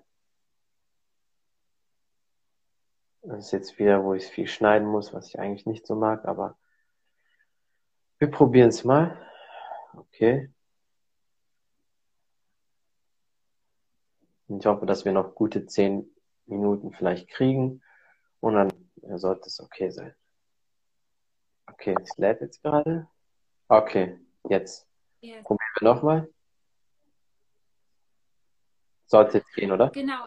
Das 3.24 3.46
ist 3.46 3.51
jetzt 3.53 3.79
wieder, 3.79 4.03
wo 4.03 4.13
ich 4.13 4.27
viel 4.27 4.48
schneiden 4.48 4.88
muss, 4.88 5.15
was 5.15 5.29
ich 5.29 5.39
eigentlich 5.39 5.65
nicht 5.65 5.88
so 5.88 5.96
mag, 5.96 6.25
aber 6.25 6.55
wir 8.19 8.31
probieren 8.31 8.69
es 8.69 8.83
mal. 8.83 9.17
Okay. 9.95 10.51
Ich 14.50 14.65
hoffe, 14.65 14.86
dass 14.86 15.05
wir 15.05 15.12
noch 15.12 15.36
gute 15.36 15.65
zehn 15.65 16.09
Minuten 16.45 16.93
vielleicht 16.93 17.29
kriegen 17.29 17.83
und 18.39 18.53
dann 18.53 18.71
sollte 19.17 19.47
es 19.47 19.59
okay 19.59 19.89
sein. 19.89 20.15
Okay, 21.69 21.95
es 22.01 22.17
lädt 22.17 22.41
jetzt 22.41 22.62
gerade. 22.63 23.07
Okay, 23.67 24.17
jetzt. 24.50 24.88
Yes. 25.19 25.43
Probieren 25.43 25.69
wir 25.79 25.93
nochmal. 25.93 26.33
Sollte 29.05 29.39
jetzt 29.39 29.53
gehen, 29.53 29.71
oder? 29.71 29.89
Genau. 29.89 30.25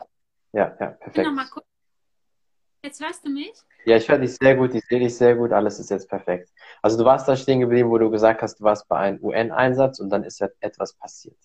Ja, 0.53 0.77
ja, 0.81 0.91
perfekt. 0.91 1.15
Genau, 1.15 1.33
mal 1.33 1.49
gucken. 1.49 1.70
Jetzt 2.83 3.03
hörst 3.03 3.25
du 3.27 3.31
mich? 3.31 3.53
Ja, 3.85 3.97
ich 3.97 4.09
höre 4.09 4.19
dich 4.19 4.37
sehr 4.37 4.57
gut, 4.57 4.75
ich 4.75 4.85
sehe 4.87 5.01
dich 5.01 5.15
sehr 5.17 5.37
gut, 5.37 5.53
alles 5.53 5.79
ist 5.79 5.91
jetzt 5.91 6.09
perfekt. 6.09 6.51
Also 6.81 6.97
du 6.97 7.05
warst 7.05 7.29
da 7.29 7.37
stehen 7.37 7.61
geblieben, 7.61 7.91
wo 7.91 7.99
du 7.99 8.11
gesagt 8.11 8.41
hast, 8.41 8.59
du 8.61 8.65
warst 8.65 8.89
bei 8.89 8.97
einem 8.97 9.23
UN-Einsatz 9.23 10.01
und 10.01 10.09
dann 10.11 10.25
ist 10.25 10.41
ja 10.41 10.49
etwas 10.61 10.95
passiert. 10.95 11.37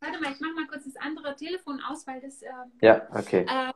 Warte 0.00 0.20
mal, 0.20 0.32
ich 0.32 0.40
mache 0.40 0.52
mal 0.52 0.66
kurz 0.68 0.84
das 0.84 0.96
andere 0.96 1.34
Telefon 1.34 1.80
aus, 1.80 2.06
weil 2.06 2.20
das. 2.20 2.42
Ähm, 2.42 2.72
ja, 2.80 3.06
okay. 3.12 3.44
Äh, 3.48 3.72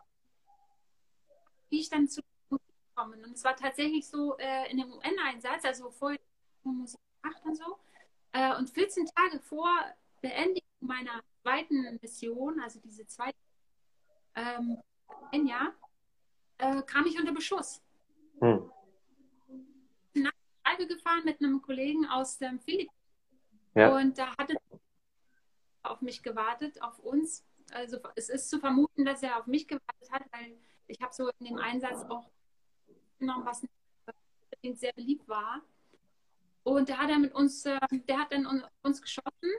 wie 1.70 1.80
ich 1.80 1.90
dann 1.90 2.08
zu 2.08 2.22
Musik 2.50 2.64
komme. 2.94 3.16
Und 3.16 3.34
es 3.34 3.44
war 3.44 3.56
tatsächlich 3.56 4.06
so 4.06 4.36
äh, 4.38 4.70
in 4.70 4.78
dem 4.78 4.92
UN-Einsatz, 4.92 5.64
also 5.64 5.90
vorher 5.90 6.20
Musik 6.62 7.00
gemacht 7.20 7.42
und 7.44 7.56
so. 7.56 7.78
Äh, 8.32 8.56
und 8.56 8.70
14 8.70 9.06
Tage 9.06 9.40
vor 9.40 9.68
Beendigung 10.22 10.62
meiner 10.80 11.20
zweiten 11.42 11.98
Mission, 12.00 12.60
also 12.60 12.80
diese 12.80 13.06
zweite 13.06 13.36
ähm, 14.34 14.78
ein 15.32 15.46
Jahr, 15.46 15.72
äh, 16.58 16.82
kam 16.82 17.06
ich 17.06 17.18
unter 17.18 17.32
Beschuss. 17.32 17.82
Hm. 18.40 18.70
Nach 20.14 20.32
Schreibe 20.62 20.86
gefahren 20.86 21.22
mit 21.24 21.40
einem 21.40 21.60
Kollegen 21.62 22.06
aus 22.06 22.38
dem 22.38 22.60
Philippinen. 22.60 22.90
Ja. 23.74 23.94
Und 23.96 24.18
da 24.18 24.36
hatte 24.36 24.56
auf 25.82 26.00
mich 26.00 26.22
gewartet, 26.22 26.80
auf 26.82 26.98
uns. 27.00 27.44
Also 27.72 27.98
es 28.14 28.28
ist 28.28 28.48
zu 28.50 28.58
vermuten, 28.58 29.04
dass 29.04 29.22
er 29.22 29.38
auf 29.38 29.46
mich 29.46 29.66
gewartet 29.66 30.10
hat, 30.10 30.22
weil 30.32 30.56
ich 30.86 31.00
habe 31.00 31.12
so 31.12 31.28
in 31.38 31.46
dem 31.46 31.58
Einsatz 31.58 32.04
auch 32.08 32.30
genommen, 33.18 33.44
was 33.44 33.62
sehr 34.62 34.92
beliebt 34.92 35.28
war. 35.28 35.62
Und 36.62 36.88
der 36.88 36.98
hat 36.98 37.10
dann 37.10 37.20
mit 37.20 37.34
uns, 37.34 37.66
äh, 37.66 37.78
der 37.90 38.20
hat 38.20 38.32
dann 38.32 38.64
uns 38.82 39.02
geschossen 39.02 39.50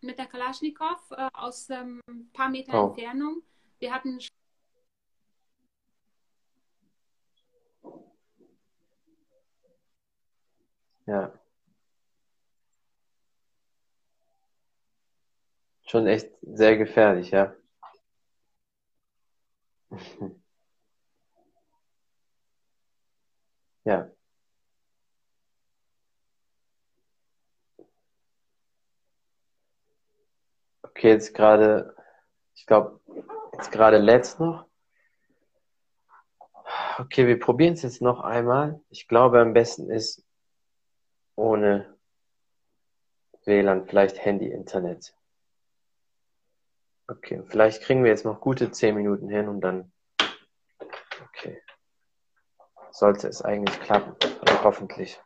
mit 0.00 0.18
der 0.18 0.26
Kalaschnikow 0.26 1.10
äh, 1.10 1.28
aus 1.32 1.70
ein 1.70 2.00
ähm, 2.08 2.30
paar 2.32 2.48
Meter 2.48 2.84
oh. 2.84 2.88
Entfernung. 2.88 3.42
Wir 3.78 3.92
hatten 3.92 4.20
Ja. 11.06 11.32
Schon 15.86 16.08
echt 16.08 16.28
sehr 16.42 16.76
gefährlich, 16.76 17.30
ja. 17.30 17.54
Ja. 23.84 24.12
Okay, 30.82 31.08
jetzt 31.10 31.34
gerade, 31.34 31.96
ich 32.54 32.66
glaube, 32.66 33.00
jetzt 33.54 33.72
gerade 33.72 33.98
letzt 33.98 34.40
noch. 34.40 34.66
Okay, 36.98 37.26
wir 37.26 37.38
probieren 37.38 37.74
es 37.74 37.82
jetzt 37.82 38.02
noch 38.02 38.20
einmal. 38.20 38.80
Ich 38.90 39.08
glaube, 39.08 39.40
am 39.40 39.52
besten 39.52 39.90
ist 39.90 40.24
ohne 41.36 41.96
WLAN, 43.44 43.86
vielleicht 43.86 44.24
Handy, 44.24 44.48
Internet. 44.48 45.14
Okay, 47.08 47.42
vielleicht 47.46 47.82
kriegen 47.82 48.04
wir 48.04 48.10
jetzt 48.10 48.24
noch 48.24 48.40
gute 48.40 48.70
zehn 48.70 48.94
Minuten 48.94 49.28
hin 49.28 49.48
und 49.48 49.60
dann. 49.60 49.92
Okay. 51.28 51.60
Sollte 52.90 53.28
es 53.28 53.42
eigentlich 53.42 53.78
klappen. 53.80 54.14
Also 54.40 54.64
hoffentlich. 54.64 55.20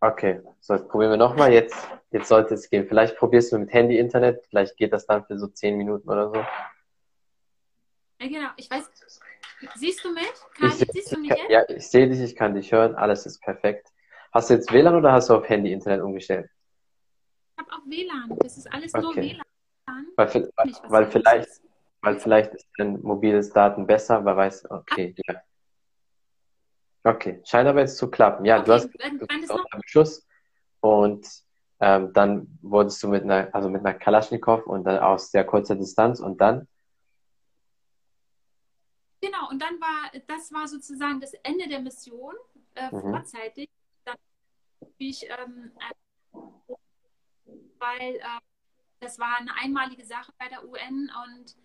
Okay, 0.00 0.42
so 0.60 0.74
jetzt 0.74 0.88
probieren 0.88 1.12
wir 1.12 1.16
nochmal. 1.16 1.52
Jetzt, 1.52 1.88
jetzt 2.10 2.28
sollte 2.28 2.54
es 2.54 2.68
gehen. 2.68 2.86
Vielleicht 2.86 3.16
probierst 3.16 3.52
du 3.52 3.58
mit 3.58 3.72
Handy, 3.72 3.98
Internet. 3.98 4.44
Vielleicht 4.46 4.76
geht 4.76 4.92
das 4.92 5.06
dann 5.06 5.24
für 5.24 5.38
so 5.38 5.46
zehn 5.48 5.76
Minuten 5.76 6.08
oder 6.08 6.28
so. 6.28 6.36
Ja, 8.20 8.28
genau. 8.28 8.48
Ich 8.56 8.70
weiß, 8.70 8.90
Siehst 9.76 10.04
du 10.04 10.12
mich? 10.12 10.32
Kati, 10.58 10.86
siehst 10.92 11.12
du 11.12 11.20
mich 11.20 11.30
jetzt? 11.30 11.50
Ja, 11.50 11.68
ich 11.68 11.88
sehe 11.88 12.08
dich, 12.08 12.20
ich 12.20 12.36
kann 12.36 12.54
dich 12.54 12.72
hören, 12.72 12.94
alles 12.94 13.26
ist 13.26 13.40
perfekt. 13.40 13.88
Hast 14.32 14.50
du 14.50 14.54
jetzt 14.54 14.72
WLAN 14.72 14.94
oder 14.94 15.12
hast 15.12 15.30
du 15.30 15.34
auf 15.34 15.48
Handy 15.48 15.72
Internet 15.72 16.02
umgestellt? 16.02 16.50
Ich 17.56 17.64
habe 17.64 17.72
auch 17.72 17.86
WLAN, 17.86 18.36
das 18.38 18.56
ist 18.56 18.72
alles 18.72 18.92
nur 18.92 19.10
okay. 19.10 19.38
WLAN. 19.86 20.06
Weil, 20.16 20.50
weil, 20.56 20.72
weil 20.88 21.06
vielleicht, 21.10 21.48
weil 22.00 22.18
vielleicht 22.18 22.54
ist 22.54 22.66
dein 22.78 23.00
mobiles 23.02 23.50
Daten 23.50 23.86
besser, 23.86 24.24
weil 24.24 24.36
weiß, 24.36 24.70
okay, 24.70 25.14
ja. 25.26 25.40
Okay, 27.04 27.40
scheint 27.44 27.68
aber 27.68 27.80
jetzt 27.80 27.98
zu 27.98 28.10
klappen. 28.10 28.46
Ja, 28.46 28.56
okay, 28.56 28.64
du 28.66 28.72
hast 28.72 28.90
einen 29.00 29.82
Schuss 29.84 30.26
und 30.80 31.26
ähm, 31.80 32.12
dann 32.14 32.58
wurdest 32.62 33.02
du 33.02 33.08
mit 33.08 33.24
einer, 33.24 33.54
also 33.54 33.68
mit 33.68 33.84
einer 33.84 33.94
Kalaschnikow 33.94 34.66
und 34.66 34.84
dann 34.84 34.98
aus 34.98 35.30
sehr 35.30 35.44
kurzer 35.44 35.76
Distanz 35.76 36.20
und 36.20 36.40
dann 36.40 36.66
Genau, 39.24 39.48
und 39.48 39.62
dann 39.62 39.80
war, 39.80 40.10
das 40.26 40.52
war 40.52 40.68
sozusagen 40.68 41.18
das 41.18 41.32
Ende 41.42 41.66
der 41.66 41.80
Mission, 41.80 42.34
äh, 42.74 42.94
mhm. 42.94 43.00
vorzeitig. 43.00 43.70
Dann 44.04 44.18
ich, 44.98 45.26
ähm, 45.30 45.72
weil 47.78 48.16
äh, 48.16 48.40
das 49.00 49.18
war 49.18 49.38
eine 49.38 49.54
einmalige 49.54 50.04
Sache 50.04 50.30
bei 50.38 50.48
der 50.48 50.68
UN 50.68 51.10
und 51.24 51.56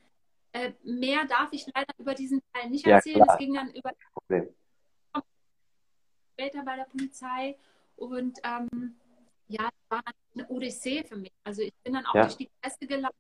äh, 0.54 0.72
mehr 0.84 1.26
darf 1.26 1.50
ich 1.52 1.66
leider 1.76 1.94
über 1.98 2.14
diesen 2.14 2.42
Teil 2.54 2.70
nicht 2.70 2.88
erzählen. 2.88 3.26
Es 3.28 3.38
ging 3.38 3.54
dann 3.54 3.72
über 3.72 3.92
später 6.32 6.64
bei 6.64 6.78
der 6.78 6.86
Polizei 6.86 7.58
und 7.98 8.40
ähm, 8.44 8.96
ja, 9.50 9.64
das 9.64 9.90
war 9.90 10.04
eine 10.34 10.48
Odyssee 10.48 11.04
für 11.04 11.18
mich. 11.18 11.34
Also 11.44 11.62
ich 11.62 11.74
bin 11.84 11.92
dann 11.92 12.06
auch 12.06 12.16
ja. 12.16 12.22
durch 12.22 12.38
die 12.38 12.50
Presse 12.62 12.88
gelaufen. 12.88 13.18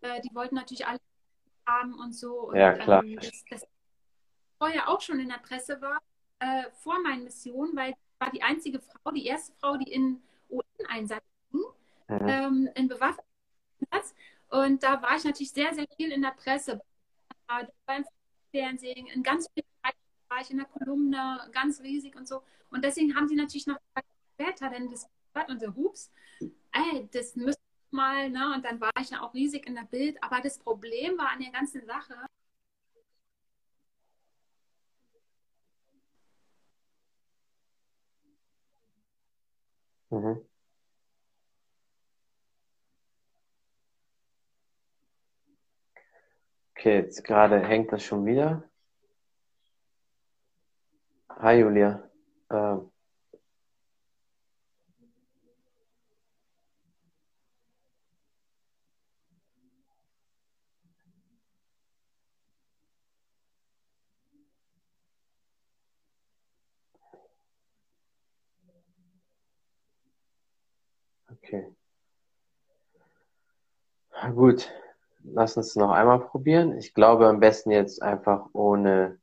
Äh, 0.00 0.22
die 0.22 0.34
wollten 0.34 0.54
natürlich 0.54 0.86
alle 0.86 0.98
haben 1.66 1.94
und 1.98 2.14
so. 2.14 2.48
Und, 2.48 2.56
ja, 2.56 2.72
klar. 2.74 3.04
Ähm, 3.04 3.16
das, 3.16 3.44
das 3.50 3.66
vorher 4.58 4.88
auch 4.88 5.00
schon 5.00 5.20
in 5.20 5.28
der 5.28 5.38
Presse 5.38 5.80
war, 5.80 5.98
äh, 6.38 6.70
vor 6.72 7.00
meinen 7.02 7.24
Missionen, 7.24 7.76
weil 7.76 7.90
ich 7.90 7.96
war 8.18 8.30
die 8.30 8.42
einzige 8.42 8.80
Frau, 8.80 9.10
die 9.10 9.26
erste 9.26 9.52
Frau, 9.60 9.76
die 9.76 9.92
in 9.92 10.22
UN-Einsatz 10.50 11.24
ging, 11.50 11.62
mhm. 12.08 12.28
ähm, 12.28 12.70
in 12.74 12.88
bewaffneten 12.88 13.26
Und 14.48 14.82
da 14.82 15.02
war 15.02 15.16
ich 15.16 15.24
natürlich 15.24 15.52
sehr, 15.52 15.74
sehr 15.74 15.86
viel 15.96 16.12
in 16.12 16.22
der 16.22 16.30
Presse, 16.30 16.80
beim 17.86 18.04
Fernsehen, 18.50 19.06
in 19.08 19.22
ganz 19.22 19.48
vielen 19.52 19.66
Bereichen 19.82 19.98
war 20.28 20.40
ich 20.40 20.50
in 20.50 20.56
der 20.58 20.66
Kolumne, 20.66 21.48
ganz 21.52 21.80
riesig 21.82 22.16
und 22.16 22.26
so. 22.26 22.42
Und 22.70 22.84
deswegen 22.84 23.14
haben 23.14 23.28
sie 23.28 23.36
natürlich 23.36 23.66
noch 23.66 23.78
später 24.34 24.70
denn 24.70 24.90
das 24.90 25.08
und 25.48 25.60
so, 25.60 25.74
hups, 25.74 26.10
ey, 26.72 27.08
das 27.12 27.34
müsste 27.34 27.63
mal, 27.94 28.28
ne? 28.30 28.54
Und 28.54 28.64
dann 28.66 28.80
war 28.80 28.90
ich 29.00 29.10
ja 29.10 29.22
auch 29.22 29.32
riesig 29.34 29.66
in 29.66 29.74
der 29.76 29.84
Bild. 29.84 30.22
Aber 30.22 30.40
das 30.42 30.58
Problem 30.58 31.16
war 31.18 31.30
an 31.32 31.40
der 31.40 31.52
ganzen 31.52 31.86
Sache, 31.86 32.14
Mhm. 40.10 40.44
Okay, 46.76 46.96
jetzt 46.98 47.24
gerade 47.24 47.58
hängt 47.60 47.90
das 47.92 48.04
schon 48.04 48.26
wieder. 48.26 48.62
Hi 51.28 51.58
Julia. 51.60 52.02
Ähm, 52.50 52.90
Okay. 71.42 71.66
Gut, 74.34 74.70
lass 75.24 75.56
uns 75.56 75.76
noch 75.76 75.90
einmal 75.90 76.20
probieren. 76.20 76.76
Ich 76.78 76.94
glaube 76.94 77.26
am 77.28 77.40
besten 77.40 77.70
jetzt 77.70 78.02
einfach 78.02 78.48
ohne, 78.52 79.18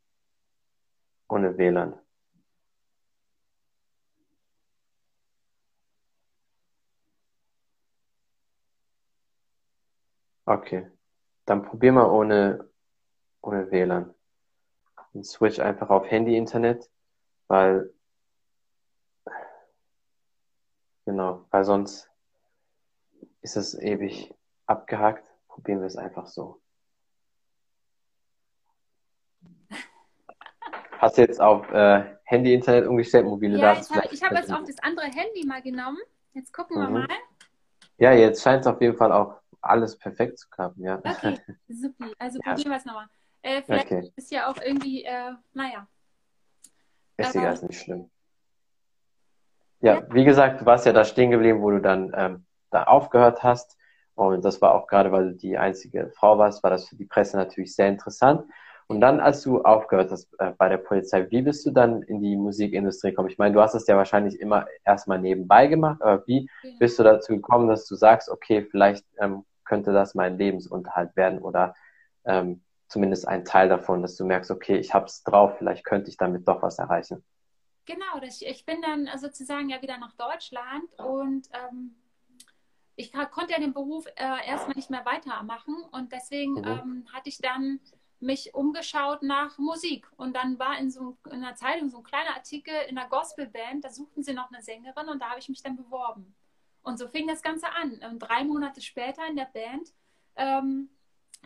ohne 1.27 1.57
WLAN. 1.57 1.97
Okay, 10.45 10.87
dann 11.45 11.63
probier 11.63 11.93
mal 11.93 12.09
ohne, 12.09 12.67
ohne 13.41 13.71
WLAN. 13.71 14.13
Und 15.13 15.25
switch 15.25 15.59
einfach 15.59 15.89
auf 15.89 16.09
Handy-Internet, 16.09 16.89
weil, 17.47 17.93
genau, 21.05 21.45
weil 21.51 21.63
sonst 21.63 22.09
ist 23.41 23.55
es 23.57 23.77
ewig 23.79 24.33
abgehakt. 24.65 25.25
Probieren 25.47 25.79
wir 25.81 25.87
es 25.87 25.97
einfach 25.97 26.27
so. 26.27 26.61
Hast 30.99 31.17
du 31.17 31.21
jetzt 31.23 31.41
auf 31.41 31.69
äh, 31.71 32.15
Handy-Internet 32.25 32.87
umgestellt, 32.87 33.25
mobile 33.25 33.57
Ja, 33.57 33.73
Daten? 33.73 33.81
ich 33.81 33.89
habe 34.23 34.35
hab 34.35 34.43
jetzt 34.43 34.53
auch 34.53 34.63
das 34.63 34.77
andere 34.83 35.07
Handy 35.07 35.45
mal 35.45 35.61
genommen. 35.61 35.97
Jetzt 36.33 36.53
gucken 36.53 36.77
wir 36.79 36.87
Mhm. 36.87 36.93
mal. 36.93 37.07
Ja, 37.97 38.13
jetzt 38.13 38.41
scheint 38.41 38.61
es 38.61 38.67
auf 38.67 38.79
jeden 38.81 38.95
Fall 38.95 39.11
auch 39.11 39.41
alles 39.61 39.97
perfekt 39.97 40.39
zu 40.39 40.47
klappen, 40.49 40.83
ja. 40.83 40.99
Okay, 41.03 41.37
super. 41.67 42.11
Also 42.19 42.39
Ja. 42.43 42.51
probieren 42.51 42.69
wir 42.71 42.77
es 42.77 42.85
nochmal. 42.85 43.07
Äh, 43.41 43.61
vielleicht 43.63 43.87
Okay, 43.87 44.13
ist 44.15 44.31
ja 44.31 44.47
auch 44.47 44.57
irgendwie, 44.61 45.03
äh, 45.03 45.33
naja. 45.53 45.87
ist 47.17 47.35
ist 47.35 47.63
nicht 47.63 47.81
schlimm. 47.81 48.09
Ja, 49.81 50.03
wie 50.11 50.23
gesagt, 50.23 50.61
du 50.61 50.65
warst 50.65 50.85
ja 50.85 50.93
da 50.93 51.03
stehen 51.03 51.31
geblieben, 51.31 51.61
wo 51.61 51.71
du 51.71 51.81
dann 51.81 52.11
ähm, 52.15 52.45
da 52.69 52.83
aufgehört 52.83 53.43
hast. 53.43 53.77
Und 54.15 54.45
das 54.45 54.61
war 54.61 54.75
auch 54.75 54.87
gerade, 54.87 55.11
weil 55.11 55.31
du 55.31 55.35
die 55.35 55.57
einzige 55.57 56.11
Frau 56.15 56.37
warst, 56.37 56.63
war 56.63 56.69
das 56.69 56.87
für 56.87 56.95
die 56.95 57.05
Presse 57.05 57.37
natürlich 57.37 57.75
sehr 57.75 57.87
interessant. 57.87 58.43
Und 58.87 58.99
dann, 58.99 59.19
als 59.21 59.41
du 59.41 59.61
aufgehört 59.61 60.11
hast 60.11 60.27
äh, 60.39 60.51
bei 60.57 60.67
der 60.67 60.77
Polizei, 60.77 61.25
wie 61.31 61.41
bist 61.41 61.65
du 61.65 61.71
dann 61.71 62.01
in 62.03 62.19
die 62.19 62.35
Musikindustrie 62.35 63.11
gekommen? 63.11 63.29
Ich 63.29 63.37
meine, 63.37 63.53
du 63.53 63.61
hast 63.61 63.73
es 63.73 63.87
ja 63.87 63.95
wahrscheinlich 63.95 64.39
immer 64.39 64.65
erstmal 64.85 65.17
nebenbei 65.17 65.67
gemacht, 65.67 66.01
aber 66.01 66.27
wie 66.27 66.49
genau. 66.61 66.77
bist 66.77 66.99
du 66.99 67.03
dazu 67.03 67.33
gekommen, 67.33 67.69
dass 67.69 67.87
du 67.87 67.95
sagst, 67.95 68.29
okay, 68.29 68.67
vielleicht 68.69 69.05
ähm, 69.17 69.45
könnte 69.63 69.93
das 69.93 70.13
mein 70.13 70.37
Lebensunterhalt 70.37 71.15
werden 71.15 71.39
oder 71.39 71.73
ähm, 72.25 72.61
zumindest 72.89 73.27
ein 73.27 73.45
Teil 73.45 73.69
davon, 73.69 74.01
dass 74.01 74.17
du 74.17 74.25
merkst, 74.25 74.51
okay, 74.51 74.75
ich 74.75 74.93
hab's 74.93 75.23
drauf, 75.23 75.57
vielleicht 75.57 75.85
könnte 75.85 76.09
ich 76.09 76.17
damit 76.17 76.45
doch 76.47 76.61
was 76.61 76.77
erreichen. 76.77 77.23
Genau, 77.85 78.19
das, 78.21 78.41
ich 78.41 78.65
bin 78.65 78.81
dann 78.81 79.09
sozusagen 79.17 79.69
ja 79.69 79.81
wieder 79.81 79.97
nach 79.97 80.13
Deutschland 80.13 80.93
und 80.99 81.49
ähm, 81.51 81.95
ich 82.95 83.11
konnte 83.31 83.53
ja 83.53 83.59
den 83.59 83.73
Beruf 83.73 84.05
äh, 84.15 84.47
erstmal 84.47 84.75
nicht 84.75 84.89
mehr 84.89 85.05
weitermachen 85.05 85.75
und 85.91 86.11
deswegen 86.11 86.53
Mhm. 86.53 86.65
ähm, 86.65 87.05
hatte 87.11 87.29
ich 87.29 87.39
dann 87.39 87.79
mich 88.19 88.53
umgeschaut 88.53 89.23
nach 89.23 89.57
Musik 89.57 90.07
und 90.15 90.35
dann 90.35 90.59
war 90.59 90.77
in 90.77 90.91
so 90.91 91.17
in 91.25 91.43
einer 91.43 91.55
Zeitung 91.55 91.89
so 91.89 91.97
ein 91.97 92.03
kleiner 92.03 92.35
Artikel 92.35 92.73
in 92.87 92.97
einer 92.97 93.09
Gospelband, 93.09 93.83
da 93.83 93.89
suchten 93.89 94.21
sie 94.21 94.33
noch 94.33 94.51
eine 94.51 94.61
Sängerin 94.61 95.09
und 95.09 95.19
da 95.19 95.31
habe 95.31 95.39
ich 95.39 95.49
mich 95.49 95.63
dann 95.63 95.75
beworben. 95.75 96.35
Und 96.83 96.97
so 96.99 97.07
fing 97.07 97.27
das 97.27 97.41
Ganze 97.41 97.67
an. 97.73 97.99
Und 98.09 98.19
drei 98.19 98.43
Monate 98.43 98.81
später 98.81 99.25
in 99.27 99.35
der 99.35 99.45
Band, 99.45 99.91
ähm, 100.35 100.89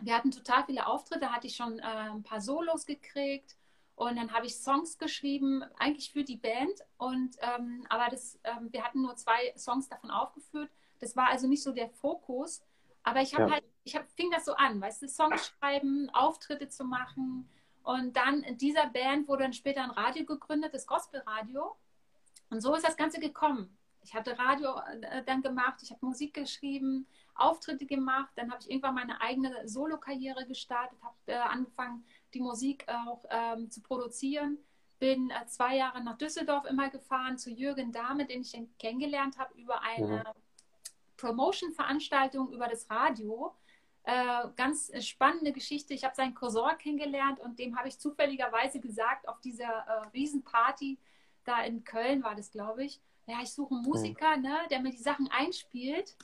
wir 0.02 0.14
hatten 0.14 0.30
total 0.30 0.64
viele 0.64 0.86
Auftritte, 0.86 1.32
hatte 1.32 1.46
ich 1.46 1.56
schon 1.56 1.78
äh, 1.78 1.82
ein 1.82 2.22
paar 2.22 2.42
Solos 2.42 2.84
gekriegt 2.84 3.56
und 3.96 4.16
dann 4.16 4.32
habe 4.32 4.46
ich 4.46 4.56
Songs 4.56 4.98
geschrieben, 4.98 5.64
eigentlich 5.78 6.12
für 6.12 6.22
die 6.22 6.36
Band. 6.36 6.80
Und 6.98 7.36
ähm, 7.40 7.84
aber 7.88 8.08
das, 8.10 8.38
ähm, 8.44 8.68
wir 8.70 8.84
hatten 8.84 9.00
nur 9.02 9.16
zwei 9.16 9.54
Songs 9.56 9.88
davon 9.88 10.10
aufgeführt. 10.10 10.70
Das 11.00 11.16
war 11.16 11.28
also 11.30 11.48
nicht 11.48 11.62
so 11.62 11.72
der 11.72 11.88
Fokus. 11.88 12.62
Aber 13.02 13.22
ich 13.22 13.34
habe 13.34 13.44
Ja. 13.44 13.52
halt, 13.52 13.64
ich 13.84 13.96
hab, 13.96 14.06
fing 14.12 14.30
das 14.30 14.44
so 14.44 14.54
an, 14.54 14.80
weißt 14.80 15.02
du, 15.02 15.08
Songs 15.08 15.46
schreiben, 15.46 16.10
Auftritte 16.10 16.68
zu 16.68 16.84
machen. 16.84 17.48
Und 17.84 18.16
dann 18.16 18.42
in 18.42 18.58
dieser 18.58 18.86
Band 18.88 19.28
wurde 19.28 19.44
dann 19.44 19.52
später 19.54 19.82
ein 19.82 19.90
Radio 19.90 20.26
gegründet, 20.26 20.74
das 20.74 20.86
Gospelradio. 20.86 21.74
Und 22.50 22.60
so 22.60 22.74
ist 22.74 22.86
das 22.86 22.96
Ganze 22.98 23.18
gekommen. 23.18 23.78
Ich 24.02 24.14
hatte 24.14 24.38
Radio 24.38 24.76
äh, 25.02 25.24
dann 25.24 25.40
gemacht, 25.42 25.80
ich 25.82 25.90
habe 25.90 26.04
Musik 26.04 26.34
geschrieben, 26.34 27.06
Auftritte 27.34 27.86
gemacht, 27.86 28.30
dann 28.36 28.50
habe 28.52 28.60
ich 28.62 28.70
irgendwann 28.70 28.94
meine 28.94 29.20
eigene 29.20 29.66
Solo-Karriere 29.68 30.46
gestartet, 30.46 30.98
habe 31.02 31.16
äh, 31.26 31.34
angefangen, 31.34 32.04
die 32.34 32.40
Musik 32.40 32.86
auch 32.88 33.24
ähm, 33.30 33.70
zu 33.70 33.80
produzieren. 33.80 34.58
Bin 34.98 35.30
äh, 35.30 35.46
zwei 35.46 35.76
Jahre 35.76 36.02
nach 36.02 36.16
Düsseldorf 36.16 36.64
immer 36.66 36.90
gefahren 36.90 37.38
zu 37.38 37.50
Jürgen 37.50 37.92
Dahme, 37.92 38.26
den 38.26 38.42
ich 38.42 38.58
kennengelernt 38.78 39.38
habe 39.38 39.54
über 39.54 39.82
eine 39.82 40.24
Promotion-Veranstaltung 41.16 42.52
über 42.52 42.68
das 42.68 42.90
Radio. 42.90 43.54
Äh, 44.04 44.48
ganz 44.54 44.92
spannende 45.04 45.52
Geschichte. 45.52 45.92
Ich 45.92 46.04
habe 46.04 46.14
seinen 46.14 46.34
Cousin 46.34 46.78
kennengelernt 46.78 47.40
und 47.40 47.58
dem 47.58 47.76
habe 47.76 47.88
ich 47.88 47.98
zufälligerweise 47.98 48.80
gesagt, 48.80 49.28
auf 49.28 49.40
dieser 49.40 49.64
äh, 49.64 50.08
Riesenparty, 50.14 50.98
da 51.44 51.62
in 51.64 51.84
Köln 51.84 52.22
war 52.22 52.34
das, 52.34 52.50
glaube 52.50 52.84
ich, 52.84 53.00
ja, 53.26 53.38
ich 53.42 53.50
suche 53.50 53.74
einen 53.74 53.82
Musiker, 53.82 54.36
ne, 54.36 54.56
der 54.70 54.80
mir 54.80 54.90
die 54.90 54.98
Sachen 54.98 55.28
einspielt. 55.28 56.16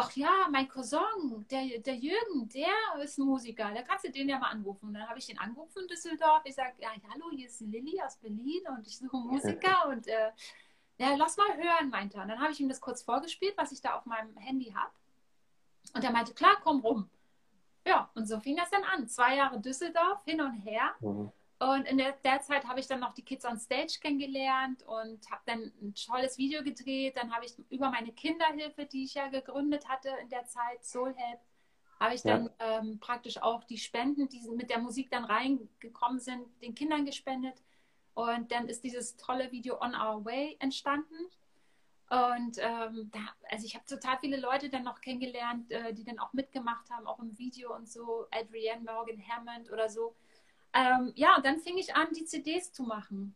Ach 0.00 0.12
ja, 0.12 0.46
mein 0.48 0.68
Cousin, 0.68 1.44
der, 1.50 1.80
der 1.80 1.96
Jürgen, 1.96 2.48
der 2.50 3.02
ist 3.02 3.18
ein 3.18 3.26
Musiker, 3.26 3.74
da 3.74 3.82
kannst 3.82 4.04
du 4.04 4.12
den 4.12 4.28
ja 4.28 4.38
mal 4.38 4.50
anrufen. 4.50 4.86
Und 4.86 4.94
dann 4.94 5.08
habe 5.08 5.18
ich 5.18 5.28
ihn 5.28 5.38
angerufen 5.38 5.82
in 5.82 5.88
Düsseldorf. 5.88 6.42
Ich 6.44 6.54
sage, 6.54 6.74
ja, 6.78 6.90
hallo, 7.12 7.30
hier 7.32 7.48
ist 7.48 7.60
Lilly 7.62 8.00
aus 8.00 8.16
Berlin 8.18 8.62
und 8.68 8.86
ich 8.86 8.96
suche 8.96 9.16
Musiker 9.16 9.88
und 9.88 10.06
äh, 10.06 10.30
ja, 10.98 11.16
lass 11.16 11.36
mal 11.36 11.48
hören, 11.56 11.90
meinte 11.90 12.16
er. 12.16 12.22
Und 12.22 12.28
dann 12.28 12.38
habe 12.38 12.52
ich 12.52 12.60
ihm 12.60 12.68
das 12.68 12.80
kurz 12.80 13.02
vorgespielt, 13.02 13.54
was 13.56 13.72
ich 13.72 13.80
da 13.80 13.96
auf 13.96 14.06
meinem 14.06 14.36
Handy 14.36 14.72
habe. 14.72 14.92
Und 15.94 16.04
er 16.04 16.12
meinte, 16.12 16.32
klar, 16.32 16.58
komm 16.62 16.78
rum. 16.78 17.10
Ja, 17.84 18.08
und 18.14 18.28
so 18.28 18.38
fing 18.38 18.56
das 18.56 18.70
dann 18.70 18.84
an. 18.84 19.08
Zwei 19.08 19.34
Jahre 19.34 19.58
Düsseldorf, 19.60 20.22
hin 20.24 20.40
und 20.40 20.52
her. 20.52 20.94
Mhm. 21.00 21.32
Und 21.60 21.86
in 21.88 21.98
der, 21.98 22.12
der 22.24 22.40
Zeit 22.40 22.66
habe 22.66 22.78
ich 22.78 22.86
dann 22.86 23.00
noch 23.00 23.14
die 23.14 23.24
Kids 23.24 23.44
on 23.44 23.58
Stage 23.58 23.98
kennengelernt 24.00 24.84
und 24.84 25.28
habe 25.28 25.42
dann 25.46 25.72
ein 25.82 25.92
tolles 25.94 26.38
Video 26.38 26.62
gedreht. 26.62 27.16
Dann 27.16 27.34
habe 27.34 27.46
ich 27.46 27.54
über 27.68 27.90
meine 27.90 28.12
Kinderhilfe, 28.12 28.86
die 28.86 29.04
ich 29.04 29.14
ja 29.14 29.28
gegründet 29.28 29.88
hatte 29.88 30.10
in 30.22 30.28
der 30.28 30.44
Zeit, 30.44 30.84
Soul 30.84 31.14
Help, 31.16 31.40
habe 31.98 32.14
ich 32.14 32.22
dann 32.22 32.48
ähm, 32.60 33.00
praktisch 33.00 33.42
auch 33.42 33.64
die 33.64 33.78
Spenden, 33.78 34.28
die 34.28 34.40
mit 34.50 34.70
der 34.70 34.78
Musik 34.78 35.10
dann 35.10 35.24
reingekommen 35.24 36.20
sind, 36.20 36.46
den 36.62 36.76
Kindern 36.76 37.04
gespendet. 37.04 37.60
Und 38.14 38.52
dann 38.52 38.68
ist 38.68 38.84
dieses 38.84 39.16
tolle 39.16 39.50
Video 39.50 39.80
On 39.80 39.96
Our 39.96 40.24
Way 40.24 40.56
entstanden. 40.60 41.26
Und 42.10 42.56
ähm, 42.58 43.10
da, 43.12 43.20
also 43.50 43.66
ich 43.66 43.74
habe 43.74 43.84
total 43.84 44.16
viele 44.18 44.38
Leute 44.38 44.70
dann 44.70 44.84
noch 44.84 45.00
kennengelernt, 45.00 45.70
äh, 45.72 45.92
die 45.92 46.04
dann 46.04 46.18
auch 46.20 46.32
mitgemacht 46.32 46.88
haben, 46.90 47.06
auch 47.06 47.18
im 47.18 47.36
Video 47.36 47.74
und 47.74 47.88
so, 47.88 48.26
Adrienne 48.30 48.82
Morgan 48.84 49.22
Hammond 49.28 49.70
oder 49.70 49.88
so. 49.88 50.14
Ähm, 50.72 51.12
ja, 51.16 51.36
und 51.36 51.44
dann 51.46 51.60
fing 51.60 51.78
ich 51.78 51.94
an, 51.94 52.08
die 52.12 52.24
CDs 52.24 52.72
zu 52.72 52.82
machen. 52.82 53.34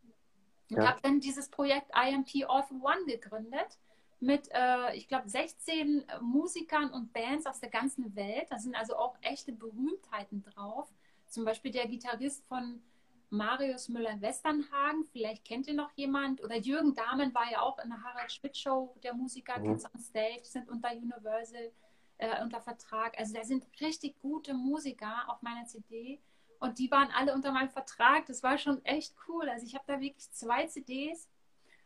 Und 0.71 0.77
Ja. 0.77 0.89
habe 0.89 1.01
dann 1.01 1.19
dieses 1.19 1.49
Projekt 1.49 1.91
IMP 1.95 2.45
All 2.47 2.63
for 2.63 2.77
One 2.83 3.05
gegründet 3.05 3.77
mit, 4.19 4.49
äh, 4.51 4.95
ich 4.95 5.07
glaube, 5.07 5.29
16 5.29 6.05
Musikern 6.21 6.91
und 6.91 7.11
Bands 7.13 7.45
aus 7.45 7.59
der 7.59 7.69
ganzen 7.69 8.15
Welt. 8.15 8.47
Da 8.49 8.57
sind 8.59 8.75
also 8.75 8.95
auch 8.95 9.17
echte 9.21 9.51
Berühmtheiten 9.51 10.43
drauf. 10.43 10.91
Zum 11.27 11.45
Beispiel 11.45 11.71
der 11.71 11.87
Gitarrist 11.87 12.45
von 12.47 12.81
Marius 13.29 13.89
Müller-Westernhagen, 13.89 15.05
vielleicht 15.11 15.43
kennt 15.43 15.67
ihr 15.67 15.73
noch 15.73 15.91
jemand. 15.95 16.41
Oder 16.43 16.57
Jürgen 16.57 16.93
Dahmen 16.95 17.33
war 17.33 17.51
ja 17.51 17.61
auch 17.61 17.79
in 17.79 17.89
der 17.89 18.03
Harald 18.03 18.31
Schmidt 18.31 18.55
Show, 18.57 18.95
der 19.03 19.13
Musiker, 19.15 19.59
Mhm. 19.59 19.63
Kids 19.63 19.85
on 19.85 19.99
Stage, 19.99 20.43
sind 20.45 20.69
unter 20.69 20.91
Universal 20.91 21.71
äh, 22.19 22.41
unter 22.43 22.61
Vertrag. 22.61 23.17
Also 23.19 23.33
da 23.33 23.43
sind 23.43 23.65
richtig 23.81 24.19
gute 24.19 24.53
Musiker 24.53 25.25
auf 25.27 25.41
meiner 25.41 25.65
CD. 25.65 26.21
Und 26.63 26.79
die 26.79 26.89
waren 26.91 27.11
alle 27.11 27.33
unter 27.33 27.51
meinem 27.51 27.69
Vertrag. 27.69 28.25
Das 28.25 28.41
war 28.41 28.57
schon 28.57 28.85
echt 28.85 29.13
cool. 29.27 29.49
Also 29.49 29.65
ich 29.65 29.75
habe 29.75 29.83
da 29.85 29.99
wirklich 29.99 30.31
zwei 30.31 30.65
CDs 30.65 31.27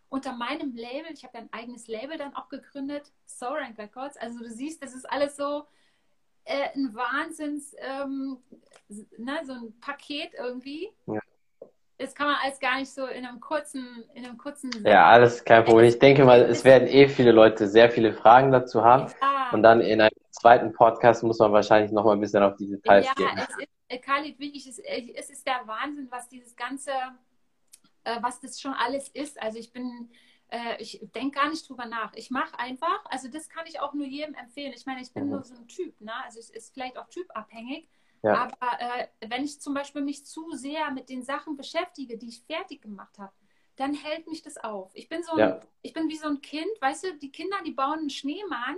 unter 0.07 0.33
meinem 0.33 0.75
Label. 0.75 1.11
Ich 1.11 1.23
habe 1.23 1.39
ein 1.39 1.51
eigenes 1.51 1.87
Label 1.87 2.15
dann 2.15 2.35
auch 2.35 2.47
gegründet, 2.47 3.11
Soul 3.25 3.57
Records. 3.75 4.17
Also 4.17 4.37
du 4.37 4.51
siehst, 4.51 4.83
das 4.83 4.93
ist 4.93 5.09
alles 5.09 5.35
so 5.35 5.65
äh, 6.43 6.69
ein 6.75 6.93
Wahnsinns, 6.93 7.75
ähm, 7.79 8.37
ne, 9.17 9.41
so 9.45 9.53
ein 9.53 9.79
Paket 9.79 10.35
irgendwie. 10.35 10.91
Ja. 11.07 11.21
Das 11.97 12.13
kann 12.13 12.27
man 12.27 12.35
alles 12.43 12.59
gar 12.59 12.77
nicht 12.77 12.91
so 12.91 13.05
in 13.07 13.25
einem 13.25 13.39
kurzen, 13.39 14.03
in 14.13 14.25
einem 14.25 14.37
kurzen 14.37 14.71
Ja, 14.85 15.09
alles 15.09 15.43
kein 15.43 15.65
Problem. 15.65 15.87
Ich 15.87 15.97
denke 15.97 16.25
mal, 16.25 16.41
es 16.43 16.63
werden 16.63 16.87
eh 16.87 17.07
viele 17.07 17.31
Leute 17.31 17.67
sehr 17.67 17.89
viele 17.89 18.13
Fragen 18.13 18.51
dazu 18.51 18.83
haben. 18.83 19.11
Ja, 19.21 19.49
Und 19.51 19.63
dann 19.63 19.81
in 19.81 20.01
einem 20.01 20.11
zweiten 20.29 20.73
Podcast 20.73 21.23
muss 21.23 21.39
man 21.39 21.51
wahrscheinlich 21.51 21.91
noch 21.91 22.05
mal 22.05 22.13
ein 22.13 22.19
bisschen 22.19 22.43
auf 22.43 22.55
die 22.55 22.67
Details 22.67 23.07
ja 23.07 23.13
gehen. 23.13 23.37
es 23.37 23.49
ist, 23.57 23.67
äh, 23.87 23.97
Khalid, 23.97 24.39
wirklich, 24.39 24.67
es, 24.67 24.77
es 24.79 25.29
ist 25.29 25.47
der 25.47 25.61
Wahnsinn, 25.65 26.07
was 26.11 26.29
dieses 26.29 26.55
ganze 26.55 26.91
äh, 28.07 28.21
was 28.21 28.39
das 28.39 28.59
schon 28.59 28.73
alles 28.73 29.09
ist. 29.09 29.41
Also 29.41 29.59
ich 29.59 29.71
bin, 29.71 30.09
äh, 30.49 30.81
ich 30.81 30.99
denke 31.13 31.39
gar 31.39 31.49
nicht 31.49 31.67
drüber 31.67 31.85
nach. 31.85 32.13
Ich 32.15 32.31
mache 32.31 32.57
einfach, 32.57 33.05
also 33.05 33.27
das 33.27 33.49
kann 33.49 33.65
ich 33.67 33.79
auch 33.79 33.93
nur 33.93 34.07
jedem 34.07 34.33
empfehlen. 34.35 34.73
Ich 34.73 34.85
meine, 34.85 35.01
ich 35.01 35.13
bin 35.13 35.25
mhm. 35.25 35.31
nur 35.31 35.43
so 35.43 35.55
ein 35.55 35.67
Typ, 35.67 35.99
ne? 35.99 36.13
Also 36.23 36.39
es 36.39 36.49
ist 36.49 36.73
vielleicht 36.73 36.97
auch 36.97 37.09
typabhängig. 37.09 37.89
Ja. 38.23 38.49
Aber 38.51 38.79
äh, 38.79 39.07
wenn 39.27 39.43
ich 39.43 39.61
zum 39.61 39.73
Beispiel 39.73 40.01
mich 40.01 40.25
zu 40.25 40.51
sehr 40.51 40.91
mit 40.91 41.09
den 41.09 41.23
Sachen 41.23 41.55
beschäftige, 41.55 42.17
die 42.17 42.29
ich 42.29 42.41
fertig 42.43 42.81
gemacht 42.81 43.17
habe, 43.19 43.33
dann 43.75 43.93
hält 43.93 44.27
mich 44.27 44.41
das 44.41 44.57
auf. 44.57 44.91
Ich 44.95 45.07
bin 45.07 45.23
so 45.23 45.33
ein, 45.33 45.39
ja. 45.39 45.59
ich 45.83 45.93
bin 45.93 46.09
wie 46.09 46.17
so 46.17 46.27
ein 46.27 46.41
Kind, 46.41 46.69
weißt 46.81 47.03
du, 47.03 47.17
die 47.17 47.31
Kinder, 47.31 47.57
die 47.65 47.71
bauen 47.71 47.99
einen 47.99 48.09
Schneemann 48.09 48.77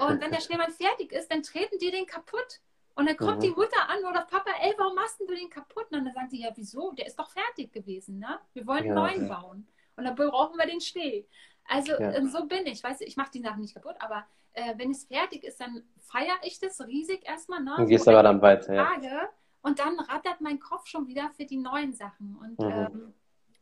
und 0.00 0.20
wenn 0.20 0.30
der 0.30 0.40
Schneemann 0.40 0.72
fertig 0.72 1.12
ist, 1.12 1.30
dann 1.30 1.42
treten 1.42 1.78
die 1.78 1.90
den 1.90 2.06
kaputt. 2.06 2.60
Und 2.96 3.08
dann 3.08 3.16
kommt 3.16 3.38
mhm. 3.38 3.42
die 3.42 3.50
Mutter 3.50 3.88
an 3.88 3.98
oder 4.08 4.24
Papa, 4.24 4.50
ey, 4.60 4.72
warum 4.78 4.94
machst 4.94 5.18
du 5.18 5.26
den 5.26 5.50
kaputt? 5.50 5.86
Und 5.90 6.04
dann 6.04 6.14
sagen 6.14 6.28
sie, 6.30 6.42
ja, 6.42 6.50
wieso? 6.54 6.92
Der 6.92 7.06
ist 7.06 7.18
doch 7.18 7.28
fertig 7.28 7.72
gewesen, 7.72 8.20
ne? 8.20 8.38
Wir 8.52 8.66
wollen 8.66 8.84
einen 8.84 8.94
neuen 8.94 9.28
ja. 9.28 9.34
bauen. 9.34 9.66
Und 9.96 10.04
dann 10.04 10.14
brauchen 10.14 10.56
wir 10.56 10.66
den 10.66 10.80
Schnee. 10.80 11.26
Also 11.66 11.92
ja. 11.92 12.24
so 12.26 12.46
bin 12.46 12.66
ich, 12.66 12.82
weißt 12.84 13.00
du, 13.00 13.04
ich 13.04 13.16
mache 13.16 13.32
die 13.32 13.40
Sachen 13.40 13.62
nicht 13.62 13.74
kaputt, 13.74 13.96
aber 13.98 14.26
äh, 14.54 14.74
wenn 14.76 14.90
es 14.90 15.04
fertig 15.04 15.44
ist, 15.44 15.60
dann 15.60 15.84
feiere 16.00 16.38
ich 16.42 16.58
das 16.58 16.80
riesig 16.80 17.26
erstmal. 17.26 17.62
Ne? 17.62 17.76
Und 17.76 17.86
gehst 17.86 18.04
so 18.04 18.10
aber 18.10 18.22
dann 18.22 18.40
weiter. 18.40 18.74
Ja. 18.74 19.28
Und 19.62 19.78
dann 19.78 19.98
rattert 19.98 20.40
mein 20.40 20.60
Kopf 20.60 20.86
schon 20.86 21.06
wieder 21.06 21.30
für 21.30 21.44
die 21.44 21.56
neuen 21.56 21.92
Sachen. 21.92 22.36
Und, 22.36 22.58
mhm. 22.58 22.70
ähm, 22.70 23.14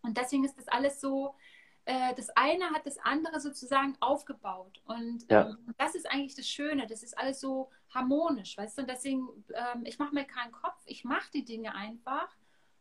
und 0.03 0.17
deswegen 0.19 0.45
ist 0.45 0.59
das 0.59 0.69
alles 0.69 1.01
so, 1.01 1.35
äh, 1.85 2.15
das 2.15 2.29
eine 2.31 2.71
hat 2.71 2.87
das 2.87 2.99
andere 2.99 3.41
sozusagen 3.41 3.97
aufgebaut. 4.01 4.83
Und 4.85 5.31
ja. 5.31 5.49
ähm, 5.49 5.75
das 5.79 5.95
ist 5.95 6.11
eigentlich 6.11 6.35
das 6.35 6.47
Schöne. 6.47 6.87
Das 6.87 7.03
ist 7.03 7.17
alles 7.17 7.41
so 7.41 7.71
harmonisch, 7.91 8.57
weißt 8.57 8.79
du? 8.79 8.83
Und 8.83 8.91
deswegen, 8.91 9.29
ähm, 9.55 9.85
ich 9.85 9.99
mache 9.99 10.15
mir 10.15 10.25
keinen 10.25 10.53
Kopf, 10.53 10.81
ich 10.87 11.05
mache 11.05 11.31
die 11.33 11.45
Dinge 11.45 11.75
einfach. 11.75 12.29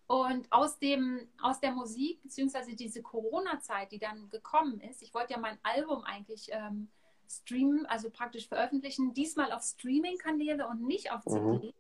Und 0.08 0.52
aus, 0.52 0.78
dem, 0.80 1.30
aus 1.42 1.62
der 1.62 1.72
Musik, 1.72 2.22
beziehungsweise 2.22 2.76
diese 2.76 3.02
Corona-Zeit, 3.02 3.92
die 3.92 4.00
dann 4.00 4.30
gekommen 4.30 4.82
ist, 4.82 5.02
ich 5.02 5.14
wollte 5.14 5.34
ja 5.34 5.40
mein 5.40 5.58
Album 5.64 6.04
eigentlich 6.04 6.50
ähm, 6.52 6.90
streamen, 7.38 7.86
also 7.86 8.10
praktisch 8.10 8.48
veröffentlichen, 8.48 9.14
diesmal 9.14 9.52
auf 9.52 9.64
Streaming-Kanäle 9.64 10.68
und 10.68 10.84
nicht 10.84 11.12
auf 11.12 11.24
CD. 11.24 11.40
Mhm. 11.40 11.74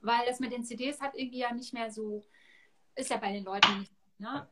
Weil 0.00 0.26
das 0.26 0.40
mit 0.40 0.52
den 0.52 0.64
CDs 0.64 1.00
hat 1.00 1.16
irgendwie 1.16 1.38
ja 1.38 1.52
nicht 1.52 1.72
mehr 1.72 1.90
so, 1.90 2.24
ist 2.94 3.10
ja 3.10 3.16
bei 3.16 3.32
den 3.32 3.44
Leuten 3.44 3.80
nicht. 3.80 3.92
Ne? 4.18 4.48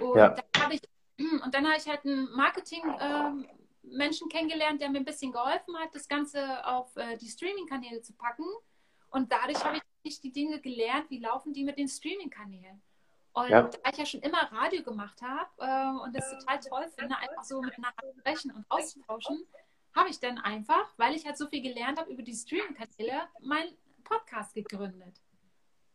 Und 0.00 0.16
ja. 0.16 0.28
dann 0.30 0.62
habe 0.62 0.74
ich 0.74 0.80
und 1.44 1.54
dann 1.54 1.66
habe 1.66 1.76
ich 1.76 1.86
halt 1.86 2.04
einen 2.04 2.30
Marketing-Menschen 2.32 4.24
ähm, 4.24 4.30
kennengelernt, 4.30 4.80
der 4.80 4.90
mir 4.90 4.98
ein 4.98 5.04
bisschen 5.04 5.32
geholfen 5.32 5.76
hat, 5.76 5.94
das 5.94 6.08
Ganze 6.08 6.66
auf 6.66 6.96
äh, 6.96 7.16
die 7.16 7.28
Streaming-Kanäle 7.28 8.00
zu 8.02 8.12
packen. 8.14 8.46
Und 9.10 9.30
dadurch 9.32 9.62
habe 9.64 9.80
ich 10.02 10.20
die 10.20 10.32
Dinge 10.32 10.60
gelernt, 10.60 11.10
wie 11.10 11.18
laufen 11.18 11.52
die 11.52 11.64
mit 11.64 11.78
den 11.78 11.88
Streaming-Kanälen. 11.88 12.80
Und 13.32 13.48
ja. 13.48 13.62
da 13.62 13.90
ich 13.90 13.96
ja 13.96 14.06
schon 14.06 14.20
immer 14.22 14.50
Radio 14.52 14.82
gemacht 14.82 15.20
habe 15.22 15.50
äh, 15.58 16.04
und 16.04 16.16
das 16.16 16.30
total 16.30 16.58
toll 16.60 16.88
finde, 16.98 17.16
einfach 17.16 17.44
so 17.44 17.60
miteinander 17.60 18.02
sprechen 18.18 18.50
und 18.50 18.64
austauschen, 18.68 19.46
habe 19.94 20.08
ich 20.08 20.18
dann 20.18 20.38
einfach, 20.38 20.92
weil 20.96 21.14
ich 21.14 21.26
halt 21.26 21.38
so 21.38 21.46
viel 21.48 21.62
gelernt 21.62 21.98
habe 21.98 22.10
über 22.10 22.22
die 22.22 22.34
Streaming-Kanäle, 22.34 23.22
meinen 23.40 23.76
Podcast 24.02 24.54
gegründet. 24.54 25.20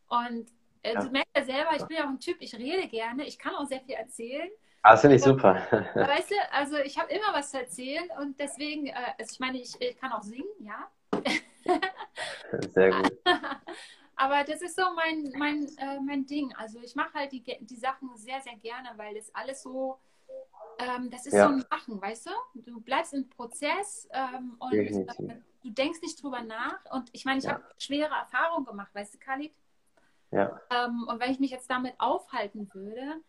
Und 0.07 0.49
äh, 0.83 0.93
ja. 0.93 1.01
du 1.01 1.09
merkst 1.09 1.35
ja 1.35 1.43
selber, 1.43 1.75
ich 1.75 1.85
bin 1.85 1.97
ja 1.97 2.05
auch 2.05 2.09
ein 2.09 2.19
Typ, 2.19 2.37
ich 2.39 2.55
rede 2.55 2.87
gerne, 2.87 3.25
ich 3.25 3.37
kann 3.37 3.55
auch 3.55 3.65
sehr 3.65 3.81
viel 3.81 3.95
erzählen. 3.95 4.49
Ah, 4.83 4.91
das 4.91 5.01
finde 5.01 5.15
ich 5.15 5.23
super. 5.23 5.55
Weißt 5.95 6.31
du, 6.31 6.35
also 6.51 6.77
ich 6.77 6.97
habe 6.99 7.11
immer 7.11 7.33
was 7.33 7.51
zu 7.51 7.59
erzählen 7.59 8.07
und 8.19 8.39
deswegen, 8.39 8.87
äh, 8.87 8.93
also 9.17 9.33
ich 9.33 9.39
meine, 9.39 9.59
ich, 9.59 9.73
ich, 9.79 9.97
kann 9.97 10.11
auch 10.11 10.21
singen, 10.21 10.45
ja. 10.59 10.89
Sehr 12.69 12.91
gut. 12.91 13.11
Aber 14.15 14.43
das 14.43 14.61
ist 14.61 14.75
so 14.75 14.83
mein, 14.95 15.31
mein, 15.37 15.67
äh, 15.77 15.99
mein 15.99 16.25
Ding. 16.25 16.53
Also 16.55 16.79
ich 16.79 16.95
mache 16.95 17.13
halt 17.13 17.31
die, 17.31 17.43
die 17.43 17.75
Sachen 17.75 18.15
sehr, 18.15 18.41
sehr 18.41 18.55
gerne, 18.57 18.89
weil 18.95 19.15
das 19.15 19.33
alles 19.35 19.61
so, 19.61 19.99
ähm, 20.79 21.09
das 21.09 21.25
ist 21.25 21.33
ja. 21.33 21.47
so 21.47 21.53
ein 21.53 21.65
Machen, 21.69 22.01
weißt 22.01 22.27
du? 22.27 22.61
Du 22.61 22.79
bleibst 22.79 23.13
im 23.13 23.29
Prozess 23.29 24.07
ähm, 24.11 24.55
und 24.59 24.73
äh, 24.73 25.41
du 25.63 25.69
denkst 25.69 26.01
nicht 26.01 26.21
drüber 26.21 26.41
nach. 26.41 26.79
Und 26.91 27.09
ich 27.11 27.25
meine, 27.25 27.39
ich 27.39 27.45
ja. 27.45 27.53
habe 27.53 27.63
schwere 27.77 28.13
Erfahrungen 28.13 28.65
gemacht, 28.65 28.93
weißt 28.93 29.15
du, 29.15 29.19
Khalid? 29.19 29.53
Ja. 30.31 30.59
Ähm, 30.69 31.05
und 31.07 31.19
wenn 31.19 31.31
ich 31.31 31.39
mich 31.39 31.51
jetzt 31.51 31.69
damit 31.69 31.95
aufhalten 31.97 32.69
würde, 32.73 33.21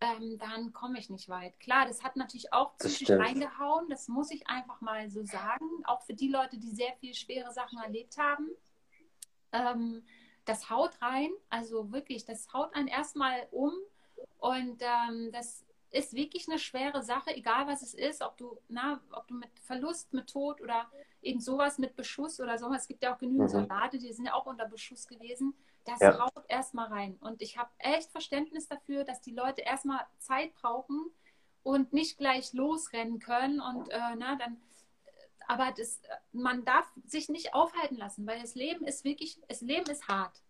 ähm, 0.00 0.38
dann 0.38 0.72
komme 0.72 0.98
ich 0.98 1.10
nicht 1.10 1.28
weit. 1.28 1.58
Klar, 1.60 1.86
das 1.86 2.02
hat 2.02 2.16
natürlich 2.16 2.52
auch 2.52 2.76
psychisch 2.78 3.10
reingehauen, 3.10 3.88
das 3.90 4.08
muss 4.08 4.30
ich 4.30 4.46
einfach 4.48 4.80
mal 4.80 5.10
so 5.10 5.22
sagen. 5.24 5.66
Auch 5.84 6.00
für 6.02 6.14
die 6.14 6.28
Leute, 6.28 6.58
die 6.58 6.70
sehr 6.70 6.92
viele 7.00 7.14
schwere 7.14 7.52
Sachen 7.52 7.78
erlebt 7.78 8.16
haben. 8.16 8.48
Das 10.44 10.70
haut 10.70 11.00
rein, 11.02 11.30
also 11.48 11.92
wirklich, 11.92 12.24
das 12.24 12.52
haut 12.52 12.74
einen 12.74 12.88
erstmal 12.88 13.46
um 13.50 13.72
und 14.38 14.82
ähm, 14.82 15.30
das 15.32 15.64
ist 15.90 16.14
wirklich 16.14 16.48
eine 16.48 16.58
schwere 16.58 17.02
Sache, 17.02 17.34
egal 17.34 17.66
was 17.66 17.82
es 17.82 17.94
ist, 17.94 18.22
ob 18.22 18.36
du, 18.36 18.58
na, 18.68 19.00
ob 19.12 19.26
du 19.28 19.34
mit 19.34 19.50
Verlust, 19.60 20.12
mit 20.12 20.30
Tod 20.30 20.60
oder 20.60 20.88
eben 21.22 21.40
sowas 21.40 21.78
mit 21.78 21.96
Beschuss 21.96 22.40
oder 22.40 22.58
sowas. 22.58 22.82
Es 22.82 22.88
gibt 22.88 23.02
ja 23.02 23.14
auch 23.14 23.18
genügend 23.18 23.48
mhm. 23.48 23.58
Soldaten, 23.58 23.98
die 23.98 24.12
sind 24.12 24.26
ja 24.26 24.34
auch 24.34 24.46
unter 24.46 24.66
Beschuss 24.66 25.06
gewesen. 25.06 25.54
Das 25.84 26.00
ja. 26.00 26.18
haut 26.18 26.44
erstmal 26.48 26.88
rein. 26.88 27.16
Und 27.20 27.42
ich 27.42 27.58
habe 27.58 27.70
echt 27.78 28.10
Verständnis 28.10 28.68
dafür, 28.68 29.04
dass 29.04 29.20
die 29.20 29.32
Leute 29.32 29.62
erstmal 29.62 30.00
Zeit 30.18 30.54
brauchen 30.54 31.10
und 31.62 31.92
nicht 31.92 32.18
gleich 32.18 32.52
losrennen 32.52 33.18
können. 33.18 33.60
Und 33.60 33.88
äh, 33.90 33.98
na, 34.16 34.36
dann, 34.36 34.60
aber 35.50 35.72
das, 35.76 36.00
man 36.30 36.64
darf 36.64 36.86
sich 37.04 37.28
nicht 37.28 37.54
aufhalten 37.54 37.96
lassen, 37.96 38.24
weil 38.24 38.40
das 38.40 38.54
Leben 38.54 38.84
ist 38.84 39.04
wirklich, 39.04 39.36
das 39.48 39.62
Leben 39.62 39.90
ist 39.90 40.06
hart. 40.06 40.44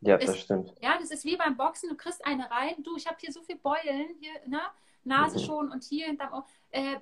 Ja, 0.00 0.16
das 0.16 0.30
es, 0.30 0.40
stimmt. 0.40 0.74
Ja, 0.80 0.96
das 0.98 1.10
ist 1.10 1.26
wie 1.26 1.36
beim 1.36 1.58
Boxen, 1.58 1.90
du 1.90 1.94
kriegst 1.94 2.24
eine 2.24 2.50
rein, 2.50 2.82
du, 2.82 2.96
ich 2.96 3.06
habe 3.06 3.18
hier 3.20 3.32
so 3.32 3.42
viel 3.42 3.56
Beulen, 3.56 4.16
hier, 4.18 4.32
ne? 4.46 4.62
Nase 5.04 5.38
mhm. 5.38 5.44
schon 5.44 5.70
und 5.70 5.84
hier 5.84 6.06
hinterm 6.06 6.32
Ohr. 6.32 6.46
Äh, 6.70 6.96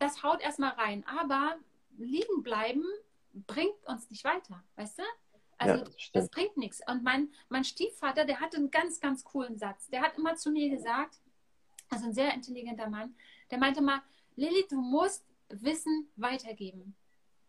das 0.00 0.24
haut 0.24 0.40
erstmal 0.40 0.72
rein. 0.72 1.04
Aber 1.06 1.56
liegen 1.96 2.42
bleiben 2.42 2.84
bringt 3.32 3.86
uns 3.86 4.10
nicht 4.10 4.24
weiter, 4.24 4.64
weißt 4.74 4.98
du? 4.98 5.02
Also 5.58 5.74
ja, 5.76 5.84
das, 5.84 5.94
das, 6.12 6.28
bringt 6.28 6.56
nichts. 6.56 6.80
Und 6.88 7.04
mein, 7.04 7.28
mein 7.48 7.62
Stiefvater, 7.62 8.24
der 8.24 8.40
hatte 8.40 8.56
einen 8.56 8.72
ganz, 8.72 9.00
ganz 9.00 9.22
coolen 9.22 9.56
Satz. 9.58 9.86
Der 9.90 10.02
hat 10.02 10.18
immer 10.18 10.34
zu 10.34 10.50
mir 10.50 10.70
gesagt, 10.70 11.20
also 11.88 12.06
ein 12.06 12.14
sehr 12.14 12.34
intelligenter 12.34 12.88
Mann, 12.88 13.14
der 13.52 13.58
meinte 13.58 13.80
mal, 13.80 14.02
Lilly, 14.34 14.66
du 14.68 14.80
musst 14.80 15.24
Wissen 15.48 16.10
weitergeben. 16.16 16.96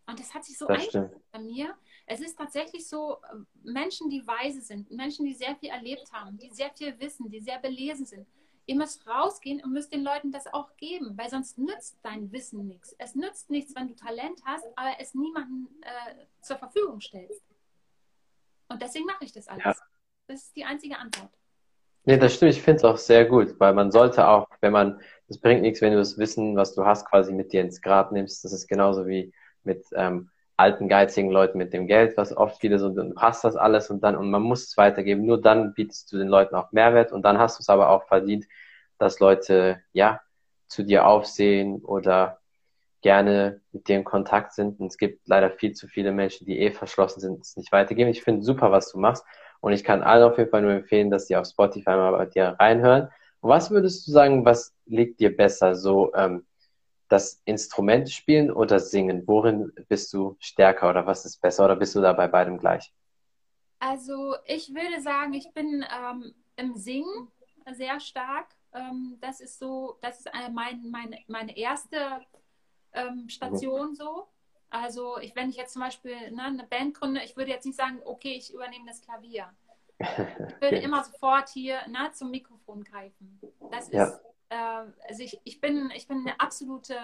Und 0.06 0.18
das 0.18 0.34
hat 0.34 0.44
sich 0.44 0.58
so 0.58 0.66
eingestellt 0.66 1.12
bei 1.30 1.38
mir. 1.38 1.76
Es 2.06 2.20
ist 2.20 2.36
tatsächlich 2.36 2.88
so, 2.88 3.18
Menschen, 3.62 4.10
die 4.10 4.26
weise 4.26 4.60
sind, 4.60 4.90
Menschen, 4.90 5.24
die 5.24 5.34
sehr 5.34 5.54
viel 5.56 5.70
erlebt 5.70 6.10
haben, 6.12 6.36
die 6.36 6.50
sehr 6.50 6.70
viel 6.70 6.98
wissen, 6.98 7.30
die 7.30 7.40
sehr 7.40 7.58
belesen 7.58 8.06
sind. 8.06 8.26
Ihr 8.66 8.76
müsst 8.76 9.06
rausgehen 9.06 9.62
und 9.62 9.72
müsst 9.72 9.92
den 9.92 10.02
Leuten 10.02 10.32
das 10.32 10.46
auch 10.52 10.76
geben, 10.76 11.16
weil 11.16 11.30
sonst 11.30 11.58
nützt 11.58 11.98
dein 12.02 12.30
Wissen 12.32 12.66
nichts. 12.66 12.94
Es 12.98 13.14
nützt 13.14 13.50
nichts, 13.50 13.74
wenn 13.74 13.88
du 13.88 13.94
Talent 13.94 14.40
hast, 14.44 14.66
aber 14.76 14.94
es 14.98 15.14
niemandem 15.14 15.68
äh, 15.82 16.26
zur 16.42 16.56
Verfügung 16.56 17.00
stellst. 17.00 17.42
Und 18.68 18.82
deswegen 18.82 19.06
mache 19.06 19.24
ich 19.24 19.32
das 19.32 19.48
alles. 19.48 19.64
Ja. 19.64 19.76
Das 20.26 20.42
ist 20.42 20.56
die 20.56 20.64
einzige 20.64 20.98
Antwort. 20.98 21.39
Nee, 22.04 22.16
das 22.18 22.34
stimmt. 22.34 22.52
Ich 22.52 22.62
finde 22.62 22.78
es 22.78 22.84
auch 22.84 22.96
sehr 22.96 23.24
gut, 23.26 23.54
weil 23.60 23.74
man 23.74 23.90
sollte 23.92 24.26
auch, 24.28 24.46
wenn 24.60 24.72
man, 24.72 25.00
es 25.28 25.38
bringt 25.40 25.62
nichts, 25.62 25.80
wenn 25.80 25.92
du 25.92 25.98
das 25.98 26.18
Wissen, 26.18 26.56
was 26.56 26.74
du 26.74 26.84
hast, 26.84 27.06
quasi 27.08 27.32
mit 27.32 27.52
dir 27.52 27.60
ins 27.60 27.82
Grab 27.82 28.12
nimmst. 28.12 28.44
Das 28.44 28.52
ist 28.52 28.66
genauso 28.68 29.06
wie 29.06 29.32
mit 29.64 29.84
ähm, 29.94 30.30
alten, 30.56 30.88
geizigen 30.88 31.30
Leuten 31.30 31.58
mit 31.58 31.72
dem 31.72 31.86
Geld, 31.86 32.16
was 32.16 32.36
oft 32.36 32.60
viele 32.60 32.78
so, 32.78 32.88
du 32.90 33.14
hast 33.16 33.44
das 33.44 33.56
alles 33.56 33.90
und 33.90 34.02
dann, 34.02 34.16
und 34.16 34.30
man 34.30 34.42
muss 34.42 34.64
es 34.68 34.76
weitergeben. 34.76 35.24
Nur 35.26 35.40
dann 35.40 35.74
bietest 35.74 36.10
du 36.12 36.18
den 36.18 36.28
Leuten 36.28 36.54
auch 36.54 36.72
Mehrwert 36.72 37.12
und 37.12 37.22
dann 37.22 37.38
hast 37.38 37.58
du 37.58 37.62
es 37.62 37.68
aber 37.68 37.90
auch 37.90 38.06
verdient, 38.08 38.46
dass 38.98 39.20
Leute, 39.20 39.80
ja, 39.92 40.20
zu 40.68 40.84
dir 40.84 41.06
aufsehen 41.06 41.82
oder 41.84 42.38
gerne 43.02 43.60
mit 43.72 43.88
dir 43.88 43.96
in 43.96 44.04
Kontakt 44.04 44.52
sind. 44.54 44.80
Und 44.80 44.88
es 44.88 44.98
gibt 44.98 45.26
leider 45.26 45.50
viel 45.50 45.72
zu 45.72 45.88
viele 45.88 46.12
Menschen, 46.12 46.46
die 46.46 46.58
eh 46.60 46.70
verschlossen 46.72 47.20
sind, 47.20 47.40
es 47.40 47.56
nicht 47.56 47.72
weitergeben. 47.72 48.10
Ich 48.10 48.22
finde 48.22 48.42
super, 48.42 48.70
was 48.70 48.92
du 48.92 48.98
machst. 48.98 49.24
Und 49.60 49.72
ich 49.72 49.84
kann 49.84 50.02
allen 50.02 50.24
auf 50.24 50.38
jeden 50.38 50.50
Fall 50.50 50.62
nur 50.62 50.72
empfehlen, 50.72 51.10
dass 51.10 51.26
sie 51.26 51.36
auf 51.36 51.46
Spotify 51.46 51.90
mal 51.90 52.12
bei 52.12 52.26
dir 52.26 52.56
reinhören. 52.58 53.08
Was 53.42 53.70
würdest 53.70 54.06
du 54.06 54.12
sagen, 54.12 54.44
was 54.44 54.74
liegt 54.86 55.20
dir 55.20 55.34
besser? 55.36 55.74
So 55.74 56.12
ähm, 56.14 56.46
das 57.08 57.40
Instrument 57.44 58.10
spielen 58.10 58.50
oder 58.50 58.80
singen? 58.80 59.26
Worin 59.26 59.72
bist 59.88 60.12
du 60.12 60.36
stärker 60.38 60.90
oder 60.90 61.06
was 61.06 61.24
ist 61.24 61.40
besser? 61.40 61.64
Oder 61.64 61.76
bist 61.76 61.94
du 61.94 62.00
da 62.00 62.12
bei 62.12 62.28
beidem 62.28 62.58
gleich? 62.58 62.92
Also 63.78 64.36
ich 64.44 64.74
würde 64.74 65.00
sagen, 65.00 65.32
ich 65.32 65.52
bin 65.52 65.84
ähm, 65.90 66.34
im 66.56 66.76
Singen 66.76 67.28
sehr 67.72 67.98
stark. 68.00 68.48
Ähm, 68.72 69.16
das 69.20 69.40
ist 69.40 69.58
so, 69.58 69.98
das 70.02 70.20
ist 70.20 70.26
äh, 70.26 70.50
mein, 70.52 70.90
meine, 70.90 71.18
meine 71.28 71.56
erste 71.56 72.20
ähm, 72.92 73.28
Station 73.28 73.94
so. 73.94 74.28
Also 74.70 75.18
ich, 75.18 75.34
wenn 75.34 75.50
ich 75.50 75.56
jetzt 75.56 75.72
zum 75.72 75.82
Beispiel 75.82 76.30
ne, 76.30 76.44
eine 76.44 76.64
Band 76.64 76.94
gründe, 76.94 77.22
ich 77.24 77.36
würde 77.36 77.50
jetzt 77.50 77.66
nicht 77.66 77.76
sagen, 77.76 78.00
okay, 78.04 78.34
ich 78.34 78.54
übernehme 78.54 78.86
das 78.86 79.00
Klavier. 79.00 79.52
Ich 80.00 80.60
würde 80.62 80.78
immer 80.78 81.04
sofort 81.04 81.50
hier 81.50 81.86
ne, 81.88 82.10
zum 82.12 82.30
Mikrofon 82.30 82.84
greifen. 82.84 83.38
Das 83.70 83.88
ist, 83.88 83.92
ja. 83.92 84.18
äh, 84.48 84.86
also 85.08 85.22
ich, 85.22 85.38
ich, 85.44 85.60
bin, 85.60 85.90
ich 85.94 86.08
bin 86.08 86.20
eine 86.20 86.40
absolute 86.40 86.96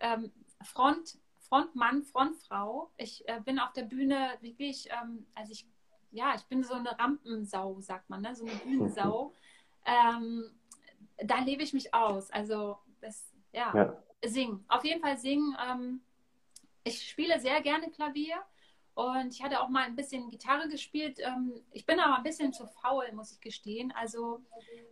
ähm, 0.00 0.32
Front, 0.62 1.18
Frontmann, 1.38 2.02
Frontfrau. 2.02 2.90
Ich 2.96 3.28
äh, 3.28 3.40
bin 3.40 3.60
auf 3.60 3.72
der 3.74 3.84
Bühne 3.84 4.30
wirklich, 4.40 4.88
ähm, 4.90 5.26
also 5.36 5.52
ich, 5.52 5.68
ja, 6.10 6.34
ich 6.34 6.42
bin 6.46 6.64
so 6.64 6.74
eine 6.74 6.98
Rampensau, 6.98 7.80
sagt 7.80 8.10
man, 8.10 8.22
ne? 8.22 8.34
so 8.34 8.44
eine 8.44 8.56
Bühnensau. 8.56 9.32
ähm, 9.86 10.50
da 11.18 11.38
lebe 11.40 11.62
ich 11.62 11.72
mich 11.72 11.94
aus. 11.94 12.30
Also 12.32 12.78
das, 13.00 13.32
ja, 13.52 13.72
ja. 13.74 14.02
singen. 14.24 14.64
Auf 14.68 14.84
jeden 14.84 15.00
Fall 15.00 15.16
singen. 15.16 15.56
Ich 16.86 17.08
spiele 17.08 17.40
sehr 17.40 17.60
gerne 17.62 17.90
Klavier 17.90 18.36
und 18.94 19.34
ich 19.34 19.42
hatte 19.42 19.60
auch 19.60 19.68
mal 19.68 19.84
ein 19.84 19.96
bisschen 19.96 20.30
Gitarre 20.30 20.68
gespielt. 20.68 21.18
Ähm, 21.18 21.60
ich 21.72 21.84
bin 21.84 21.98
aber 21.98 22.16
ein 22.16 22.22
bisschen 22.22 22.52
zu 22.52 22.66
faul, 22.66 23.10
muss 23.12 23.32
ich 23.32 23.40
gestehen. 23.40 23.92
Also 23.96 24.40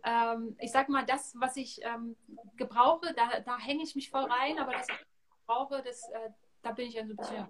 ähm, 0.03 0.57
ich 0.59 0.71
sag 0.71 0.89
mal, 0.89 1.05
das, 1.05 1.33
was 1.39 1.55
ich 1.55 1.79
ähm, 1.83 2.17
gebrauche, 2.57 3.13
da, 3.13 3.39
da 3.39 3.57
hänge 3.57 3.83
ich 3.83 3.95
mich 3.95 4.09
voll 4.09 4.25
rein, 4.25 4.59
aber 4.59 4.73
das, 4.73 4.89
was 4.89 4.99
ich 4.99 5.45
brauche, 5.45 5.81
das, 5.83 6.09
äh, 6.09 6.29
da 6.61 6.71
bin 6.71 6.87
ich 6.87 6.95
ja 6.95 7.05
so 7.05 7.13
ein 7.13 7.17
bisschen 7.17 7.47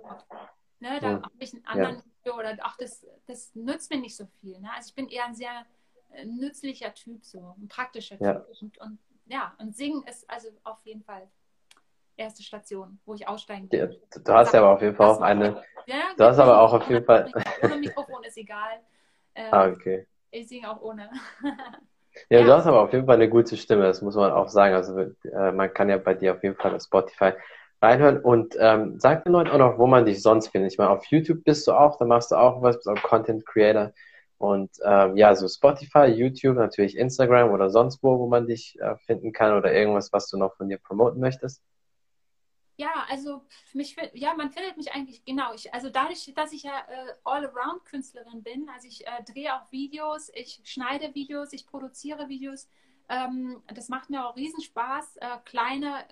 Ne, 0.80 1.00
da 1.00 1.12
ja. 1.12 1.22
habe 1.24 1.32
ich 1.40 1.54
einen 1.54 1.66
anderen 1.66 2.04
ja. 2.26 2.36
oder 2.36 2.58
ach, 2.62 2.78
das, 2.78 3.08
das 3.26 3.56
nützt 3.56 3.90
mir 3.90 3.98
nicht 3.98 4.16
so 4.16 4.28
viel. 4.42 4.60
Ne? 4.60 4.70
Also 4.76 4.90
ich 4.90 4.96
bin 4.96 5.08
eher 5.08 5.26
ein 5.26 5.34
sehr 5.34 5.66
äh, 6.12 6.26
nützlicher 6.26 6.94
Typ, 6.94 7.24
so 7.24 7.56
ein 7.58 7.68
praktischer 7.70 8.18
Typ. 8.18 8.28
Ja. 8.28 8.46
Und, 8.62 8.78
und 8.80 9.00
ja, 9.26 9.56
und 9.58 9.76
singen 9.76 10.04
ist 10.04 10.30
also 10.30 10.50
auf 10.64 10.86
jeden 10.86 11.04
Fall 11.04 11.30
erste 12.18 12.44
Station, 12.44 13.00
wo 13.06 13.14
ich 13.14 13.28
aussteigen 13.28 13.70
kann. 13.70 13.80
Ja, 13.80 13.88
du 14.24 14.34
hast 14.34 14.54
ja 14.54 14.62
aber 14.62 14.74
auf 14.74 14.82
jeden 14.82 14.96
Fall 14.96 15.08
auch 15.08 15.22
eine. 15.22 15.64
Ja, 15.86 16.02
du 16.18 16.24
hast 16.24 16.40
aber 16.40 16.62
auch 16.62 16.74
auf 16.74 16.90
jeden 16.90 17.06
Fall. 17.06 17.32
Ohne 17.62 17.78
Mikrofon 17.78 18.24
ist 18.24 18.38
egal. 18.38 18.80
Ähm, 19.38 19.50
ah, 19.52 19.68
okay. 19.68 20.08
Ich 20.32 20.48
singe 20.48 20.72
auch 20.72 20.82
ohne. 20.82 21.10
ja, 21.44 21.52
ja, 22.40 22.44
du 22.46 22.54
hast 22.54 22.66
aber 22.68 22.84
auf 22.84 22.94
jeden 22.94 23.06
Fall 23.06 23.16
eine 23.16 23.28
gute 23.28 23.58
Stimme, 23.58 23.84
das 23.84 24.02
muss 24.02 24.16
man 24.16 24.32
auch 24.32 24.48
sagen. 24.48 24.74
Also 24.74 24.98
äh, 24.98 25.52
man 25.52 25.74
kann 25.74 25.90
ja 25.90 25.98
bei 25.98 26.14
dir 26.14 26.34
auf 26.34 26.42
jeden 26.42 26.56
Fall 26.56 26.74
auf 26.74 26.82
Spotify 26.82 27.34
reinhören 27.82 28.20
und 28.22 28.56
ähm, 28.58 28.98
sag 28.98 29.26
den 29.26 29.34
Leuten 29.34 29.50
auch 29.50 29.58
noch, 29.58 29.78
wo 29.78 29.88
man 29.88 30.06
dich 30.06 30.22
sonst 30.22 30.48
findet. 30.48 30.72
Ich 30.72 30.78
meine, 30.78 30.92
auf 30.92 31.04
YouTube 31.08 31.44
bist 31.44 31.68
du 31.68 31.74
auch, 31.74 31.98
da 31.98 32.06
machst 32.06 32.32
du 32.32 32.36
auch 32.38 32.62
was, 32.62 32.78
bist 32.78 32.88
auch 32.88 33.04
Content 33.04 33.46
Creator. 33.46 33.92
Und 34.38 34.72
ähm, 34.86 35.18
ja, 35.18 35.34
so 35.36 35.48
Spotify, 35.48 36.06
YouTube, 36.06 36.56
natürlich 36.56 36.98
Instagram 36.98 37.52
oder 37.52 37.70
sonst 37.70 38.04
wo, 38.04 38.20
wo 38.20 38.28
man 38.28 38.48
dich 38.48 38.78
äh, 38.80 38.96
finden 39.06 39.32
kann 39.32 39.54
oder 39.54 39.74
irgendwas, 39.74 40.12
was 40.12 40.30
du 40.30 40.38
noch 40.38 40.56
von 40.56 40.70
dir 40.70 40.78
promoten 40.78 41.20
möchtest. 41.20 41.62
Ja, 42.78 43.06
also 43.10 43.46
mich, 43.74 43.96
ja, 44.14 44.34
man 44.34 44.52
findet 44.52 44.76
mich 44.76 44.92
eigentlich 44.92 45.24
genau. 45.24 45.54
Ich, 45.54 45.74
also 45.74 45.90
dadurch, 45.90 46.32
dass 46.36 46.52
ich 46.52 46.64
ja 46.64 46.80
äh, 46.90 47.14
All-Around-Künstlerin 47.24 48.44
bin, 48.44 48.68
also 48.70 48.88
ich 48.88 49.08
äh, 49.08 49.24
drehe 49.24 49.56
auch 49.56 49.72
Videos, 49.72 50.30
ich 50.34 50.60
schneide 50.66 51.16
Videos, 51.16 51.54
ich 51.54 51.66
produziere 51.66 52.28
Videos. 52.28 52.68
Ähm, 53.08 53.62
das 53.74 53.88
macht 53.88 54.10
mir 54.10 54.28
auch 54.28 54.36
Riesenspaß. 54.36 55.18
Äh, 55.18 55.38
kleine, 55.46 56.06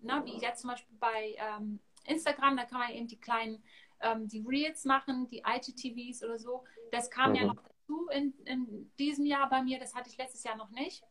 na, 0.00 0.24
wie 0.24 0.38
jetzt 0.38 0.62
zum 0.62 0.70
Beispiel 0.70 0.96
bei 0.98 1.36
ähm, 1.38 1.80
Instagram, 2.06 2.56
da 2.56 2.64
kann 2.64 2.78
man 2.78 2.92
eben 2.92 3.08
die 3.08 3.20
kleinen, 3.20 3.62
ähm, 4.00 4.26
die 4.26 4.44
Reels 4.46 4.84
machen, 4.86 5.28
die 5.28 5.42
IGTVs 5.46 6.24
oder 6.24 6.38
so. 6.38 6.64
Das 6.92 7.10
kam 7.10 7.30
mhm. 7.30 7.36
ja 7.36 7.44
noch 7.46 7.62
dazu 7.62 8.08
in, 8.08 8.32
in 8.46 8.90
diesem 8.98 9.26
Jahr 9.26 9.50
bei 9.50 9.62
mir. 9.62 9.78
Das 9.78 9.94
hatte 9.94 10.08
ich 10.08 10.16
letztes 10.16 10.44
Jahr 10.44 10.56
noch 10.56 10.70
nicht. 10.70 11.02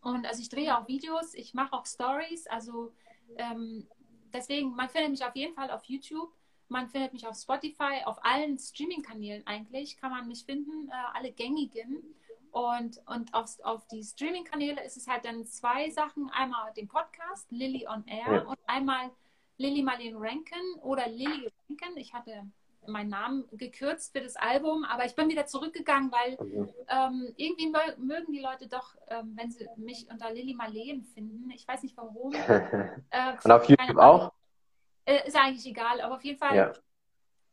Und 0.00 0.24
also 0.26 0.40
ich 0.40 0.48
drehe 0.48 0.78
auch 0.78 0.88
Videos, 0.88 1.34
ich 1.34 1.52
mache 1.52 1.74
auch 1.74 1.84
Stories, 1.84 2.46
also 2.46 2.92
ähm, 3.36 3.86
deswegen, 4.32 4.74
man 4.74 4.88
findet 4.88 5.10
mich 5.10 5.24
auf 5.24 5.36
jeden 5.36 5.54
Fall 5.54 5.70
auf 5.70 5.84
YouTube. 5.84 6.32
Man 6.68 6.88
findet 6.88 7.12
mich 7.12 7.26
auf 7.26 7.36
Spotify, 7.36 8.02
auf 8.04 8.24
allen 8.24 8.58
Streaming-Kanälen 8.58 9.46
eigentlich 9.46 9.98
kann 9.98 10.10
man 10.10 10.26
mich 10.26 10.44
finden, 10.44 10.88
äh, 10.88 10.92
alle 11.12 11.30
gängigen. 11.32 12.02
Und, 12.50 13.00
und 13.06 13.32
auf, 13.34 13.58
auf 13.62 13.86
die 13.88 14.02
Streaming-Kanäle 14.02 14.82
ist 14.84 14.96
es 14.96 15.06
halt 15.06 15.24
dann 15.24 15.46
zwei 15.46 15.90
Sachen. 15.90 16.30
Einmal 16.30 16.72
den 16.74 16.88
Podcast, 16.88 17.50
Lilly 17.50 17.86
on 17.86 18.06
Air, 18.06 18.32
ja. 18.34 18.42
und 18.42 18.58
einmal 18.66 19.10
Lilly 19.56 19.82
Marlene 19.82 20.18
Rankin 20.18 20.74
oder 20.82 21.08
Lilly 21.08 21.50
Rankin. 21.68 21.96
Ich 21.96 22.12
hatte 22.12 22.46
meinen 22.86 23.10
Namen 23.10 23.44
gekürzt 23.52 24.12
für 24.12 24.22
das 24.22 24.36
Album, 24.36 24.84
aber 24.84 25.04
ich 25.04 25.14
bin 25.14 25.28
wieder 25.28 25.46
zurückgegangen, 25.46 26.10
weil 26.10 26.36
mhm. 26.44 26.68
ähm, 26.88 27.34
irgendwie 27.36 27.72
mögen 27.98 28.32
die 28.32 28.40
Leute 28.40 28.68
doch, 28.68 28.94
ähm, 29.08 29.32
wenn 29.36 29.50
sie 29.50 29.68
mich 29.76 30.08
unter 30.10 30.30
Lilly 30.32 30.54
Marleen 30.54 31.04
finden. 31.04 31.50
Ich 31.50 31.66
weiß 31.66 31.82
nicht 31.82 31.96
warum. 31.96 32.32
Äh, 33.10 33.34
Und 33.44 33.50
auf 33.50 33.68
YouTube 33.68 33.98
auch? 33.98 34.32
Äh, 35.04 35.26
ist 35.26 35.36
eigentlich 35.36 35.66
egal, 35.66 36.00
aber 36.00 36.16
auf 36.16 36.24
jeden 36.24 36.38
Fall, 36.38 36.56
ja. 36.56 36.72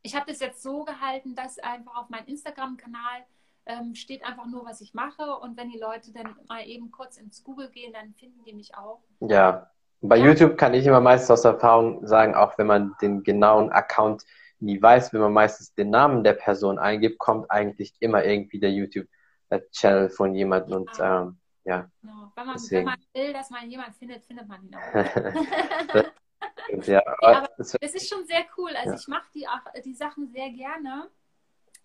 ich 0.02 0.16
habe 0.16 0.26
das 0.28 0.40
jetzt 0.40 0.62
so 0.62 0.84
gehalten, 0.84 1.36
dass 1.36 1.60
einfach 1.60 1.96
auf 1.96 2.10
meinem 2.10 2.28
Instagram-Kanal 2.28 3.26
ähm, 3.66 3.96
steht 3.96 4.26
einfach 4.26 4.48
nur, 4.48 4.66
was 4.66 4.82
ich 4.82 4.94
mache. 4.94 5.36
Und 5.38 5.58
wenn 5.58 5.70
die 5.70 5.80
Leute 5.80 6.12
dann 6.12 6.36
mal 6.48 6.66
eben 6.66 6.92
kurz 6.92 7.18
ins 7.18 7.44
Google 7.44 7.70
gehen, 7.70 7.94
dann 7.94 8.14
finden 8.14 8.44
die 8.46 8.54
mich 8.54 8.76
auch. 8.76 9.02
Ja. 9.20 9.70
Bei 10.02 10.18
ja. 10.18 10.26
YouTube 10.28 10.58
kann 10.58 10.74
ich 10.74 10.86
immer 10.86 11.02
meistens 11.02 11.32
aus 11.32 11.46
Erfahrung 11.46 12.06
sagen, 12.08 12.34
auch 12.34 12.58
wenn 12.58 12.68
man 12.68 12.96
den 13.02 13.24
genauen 13.24 13.70
Account 13.70 14.24
nie 14.60 14.82
weiß, 14.82 15.14
wenn 15.14 15.22
man 15.22 15.34
meistens 15.34 15.74
den 15.74 15.90
Namen 15.90 16.24
der 16.24 16.34
Person 16.34 16.80
eingibt, 16.80 17.20
kommt 17.20 17.50
eigentlich 17.50 17.94
immer 18.00 18.24
irgendwie 18.24 18.60
der 18.60 18.72
YouTube-Channel 18.72 20.10
von 20.10 20.36
jemandem 20.36 20.82
und 20.82 21.00
ah. 21.00 21.22
ähm, 21.22 21.38
ja. 21.66 21.90
Genau. 22.02 22.32
Wenn, 22.36 22.46
man, 22.48 22.58
wenn, 22.70 22.86
man, 22.86 23.00
will, 23.14 23.34
dass 23.34 23.50
man 23.50 23.70
jemanden 23.70 23.94
findet, 23.94 24.26
findet 24.26 24.48
man 24.48 24.64
ihn 24.64 24.76
auch. 24.76 24.94
ja, 26.88 27.04
aber 27.22 27.50
es 27.58 27.74
ist 27.74 28.10
schon 28.10 28.26
sehr 28.26 28.46
cool. 28.58 28.72
Also 28.76 28.92
ja. 28.92 28.96
ich 28.96 29.08
mache 29.08 29.28
die, 29.34 29.46
die 29.84 29.94
Sachen 29.94 30.28
sehr 30.32 30.50
gerne. 30.52 31.10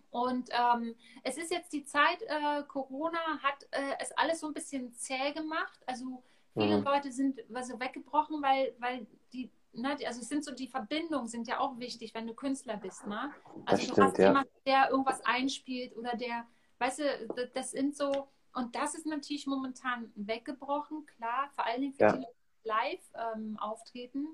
Und 0.09 0.49
ähm, 0.51 0.95
es 1.23 1.37
ist 1.37 1.51
jetzt 1.51 1.73
die 1.73 1.83
Zeit, 1.83 2.21
äh, 2.21 2.63
Corona 2.67 3.19
hat 3.43 3.67
äh, 3.71 3.95
es 3.99 4.11
alles 4.13 4.39
so 4.39 4.47
ein 4.47 4.53
bisschen 4.53 4.93
zäh 4.93 5.33
gemacht. 5.33 5.77
Also 5.85 6.23
viele 6.53 6.77
mhm. 6.77 6.83
Leute 6.85 7.11
sind 7.11 7.41
also 7.53 7.77
weggebrochen, 7.79 8.41
weil, 8.41 8.73
weil 8.79 9.07
die 9.33 9.51
ne, 9.75 9.97
also 10.05 10.21
es 10.21 10.29
sind 10.29 10.43
so 10.43 10.53
die 10.53 10.67
Verbindungen 10.67 11.27
sind 11.27 11.47
ja 11.47 11.59
auch 11.59 11.77
wichtig, 11.79 12.13
wenn 12.13 12.27
du 12.27 12.33
Künstler 12.33 12.77
bist, 12.77 13.05
ne? 13.07 13.33
Also 13.65 13.65
das 13.65 13.79
du 13.79 13.91
stimmt, 13.93 14.07
hast 14.07 14.17
ja. 14.17 14.27
jemanden, 14.27 14.53
der 14.65 14.89
irgendwas 14.89 15.21
einspielt 15.25 15.95
oder 15.95 16.15
der, 16.15 16.45
weißt 16.79 16.99
du, 16.99 17.49
das 17.53 17.71
sind 17.71 17.95
so, 17.95 18.27
und 18.53 18.75
das 18.75 18.95
ist 18.95 19.05
natürlich 19.05 19.47
momentan 19.47 20.11
weggebrochen, 20.15 21.05
klar, 21.05 21.49
vor 21.55 21.65
allen 21.65 21.81
Dingen 21.81 21.93
für 21.93 22.03
ja. 22.03 22.17
die 22.17 22.25
live 22.63 23.11
ähm, 23.35 23.57
auftreten. 23.59 24.27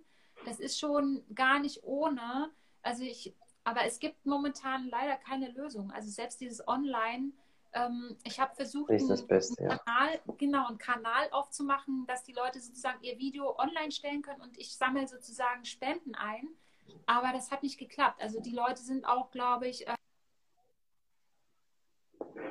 Das 0.46 0.60
ist 0.60 0.80
schon 0.80 1.24
gar 1.36 1.60
nicht 1.60 1.84
ohne. 1.84 2.50
Also 2.82 3.04
ich, 3.04 3.36
aber 3.64 3.86
es 3.86 4.00
gibt 4.00 4.26
momentan 4.26 4.88
leider 4.90 5.18
keine 5.18 5.52
Lösung. 5.52 5.92
Also 5.92 6.10
selbst 6.10 6.42
dieses 6.42 6.68
Online, 6.68 7.32
ähm, 7.74 8.18
ich 8.24 8.40
habe 8.40 8.56
versucht, 8.56 8.92
einen, 8.92 9.28
Beste, 9.28 9.62
einen 9.62 9.80
Kanal, 9.80 10.14
ja. 10.14 10.34
genau, 10.38 10.68
einen 10.68 10.78
Kanal 10.78 11.30
aufzumachen, 11.32 12.06
dass 12.08 12.24
die 12.24 12.34
Leute 12.34 12.60
sozusagen 12.60 13.02
ihr 13.04 13.18
Video 13.18 13.58
online 13.58 13.92
stellen 13.92 14.22
können 14.22 14.42
und 14.42 14.58
ich 14.58 14.76
sammle 14.76 15.08
sozusagen 15.08 15.66
Spenden 15.66 16.16
ein. 16.16 16.48
Aber 17.06 17.32
das 17.34 17.52
hat 17.52 17.64
nicht 17.64 17.78
geklappt. 17.78 18.22
Also 18.22 18.42
die 18.42 18.52
Leute 18.52 18.82
sind 18.82 19.06
auch, 19.06 19.32
glaube 19.32 19.68
ich, 19.68 19.88
äh 19.88 19.96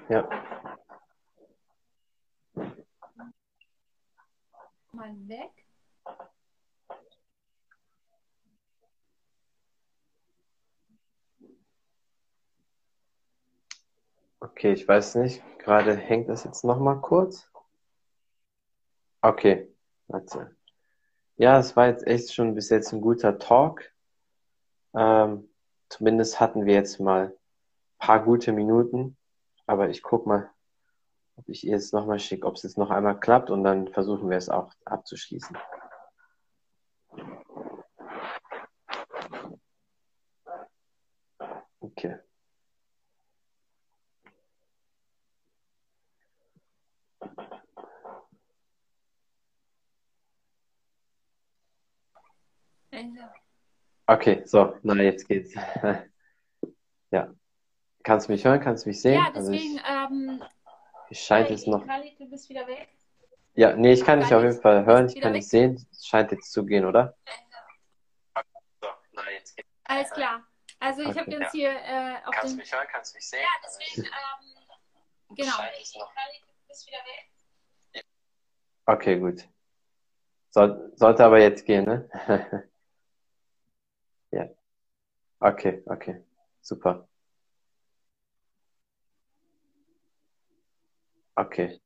ja. 0.08 0.28
Mal 4.92 5.28
weg. 5.28 5.59
Okay, 14.40 14.72
ich 14.72 14.88
weiß 14.88 15.16
nicht. 15.16 15.42
Gerade 15.58 15.94
hängt 15.94 16.28
das 16.28 16.44
jetzt 16.44 16.64
nochmal 16.64 17.00
kurz. 17.00 17.50
Okay, 19.22 19.74
warte. 20.08 20.56
Ja, 21.36 21.58
es 21.58 21.76
war 21.76 21.88
jetzt 21.88 22.06
echt 22.06 22.34
schon 22.34 22.54
bis 22.54 22.70
jetzt 22.70 22.92
ein 22.92 23.00
guter 23.02 23.38
Talk. 23.38 23.92
Ähm, 24.94 25.48
zumindest 25.90 26.40
hatten 26.40 26.64
wir 26.66 26.74
jetzt 26.74 27.00
mal 27.00 27.36
paar 27.98 28.24
gute 28.24 28.52
Minuten. 28.52 29.16
Aber 29.66 29.90
ich 29.90 30.02
guck 30.02 30.26
mal, 30.26 30.50
ob 31.36 31.48
ich 31.48 31.64
ihr 31.66 31.72
jetzt 31.72 31.92
nochmal 31.92 32.18
schicke, 32.18 32.46
ob 32.46 32.56
es 32.56 32.62
jetzt 32.64 32.78
noch 32.78 32.90
einmal 32.90 33.20
klappt 33.20 33.50
und 33.50 33.64
dann 33.64 33.88
versuchen 33.88 34.30
wir 34.30 34.38
es 34.38 34.48
auch 34.48 34.72
abzuschließen. 34.84 35.56
Okay. 41.80 42.20
Okay, 54.06 54.42
so, 54.44 54.76
na 54.82 54.94
jetzt 54.94 55.28
geht's. 55.28 55.54
ja. 57.10 57.32
Kannst 58.02 58.28
du 58.28 58.32
mich 58.32 58.44
hören? 58.44 58.60
Kannst 58.60 58.84
du 58.84 58.88
mich 58.88 59.00
sehen? 59.00 59.14
Ja, 59.14 59.30
deswegen. 59.30 59.78
Also 59.78 60.10
ich, 60.12 60.18
ähm, 60.18 60.44
ich 61.10 61.20
scheint 61.20 61.50
es 61.50 61.66
noch. 61.66 61.86
Khalid, 61.86 62.18
du 62.18 62.28
bist 62.28 62.48
wieder 62.48 62.66
weg. 62.66 62.88
Ja, 63.54 63.74
nee, 63.74 63.92
ich 63.92 64.04
kann 64.04 64.20
dich 64.20 64.32
auf 64.34 64.42
jeden 64.42 64.60
Fall 64.60 64.84
hören, 64.84 65.06
ich 65.06 65.20
kann 65.20 65.34
dich 65.34 65.46
sehen. 65.48 65.86
Es 65.90 66.06
scheint 66.06 66.30
jetzt 66.32 66.50
zu 66.50 66.64
gehen, 66.64 66.84
oder? 66.84 67.16
So, 68.80 68.88
na, 69.12 69.30
jetzt 69.30 69.56
geht's. 69.56 69.68
Alles 69.84 70.10
klar. 70.10 70.46
Also 70.78 71.02
ich 71.02 71.08
okay. 71.08 71.20
habe 71.20 71.30
jetzt 71.30 71.52
hier 71.52 71.70
äh, 71.70 72.14
auf 72.24 72.34
Kannst 72.34 72.54
du 72.54 72.58
mich 72.58 72.72
hören? 72.72 72.86
Kannst 72.90 73.12
du 73.12 73.18
mich 73.18 73.28
sehen? 73.28 73.40
Ja, 73.42 73.48
deswegen. 73.64 74.06
Ähm, 74.06 75.34
genau. 75.36 75.56
Khalid, 75.56 76.42
du 76.42 76.68
bist 76.68 76.86
wieder 76.86 76.98
weg. 76.98 78.04
Okay, 78.86 79.18
gut. 79.18 79.46
Soll, 80.48 80.92
sollte 80.96 81.24
aber 81.24 81.38
jetzt 81.38 81.64
gehen, 81.64 81.84
ne? 81.84 82.08
Okay, 85.42 85.82
okay, 85.90 86.16
super. 86.62 87.04
Okay. 91.36 91.80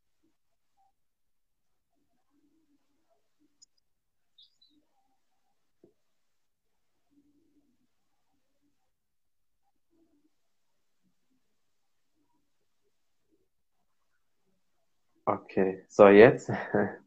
Okay, 15.26 15.84
so 15.88 16.08
jetzt? 16.08 16.50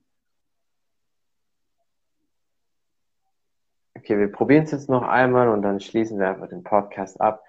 Okay, 3.97 4.19
wir 4.19 4.31
probieren 4.31 4.65
es 4.65 4.71
jetzt 4.71 4.89
noch 4.89 5.01
einmal 5.01 5.49
und 5.49 5.63
dann 5.63 5.79
schließen 5.79 6.19
wir 6.19 6.29
einfach 6.29 6.49
den 6.49 6.61
Podcast 6.61 7.19
ab. 7.19 7.43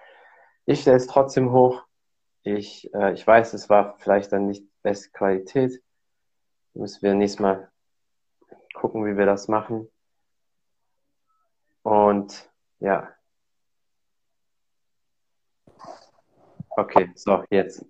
Ich 0.65 0.81
stelle 0.81 0.97
es 0.97 1.05
trotzdem 1.05 1.51
hoch. 1.51 1.85
Ich, 2.41 2.91
äh, 2.95 3.13
ich 3.13 3.25
weiß, 3.25 3.53
es 3.53 3.69
war 3.69 3.97
vielleicht 3.99 4.31
dann 4.31 4.47
nicht 4.47 4.65
beste 4.81 5.11
Qualität. 5.11 5.79
Müssen 6.73 7.03
wir 7.03 7.13
nächstes 7.13 7.39
Mal 7.39 7.71
gucken, 8.73 9.05
wie 9.05 9.15
wir 9.15 9.27
das 9.27 9.47
machen. 9.47 9.89
Und 11.83 12.51
ja. 12.79 13.13
Okay, 16.69 17.11
so, 17.13 17.43
jetzt. 17.51 17.85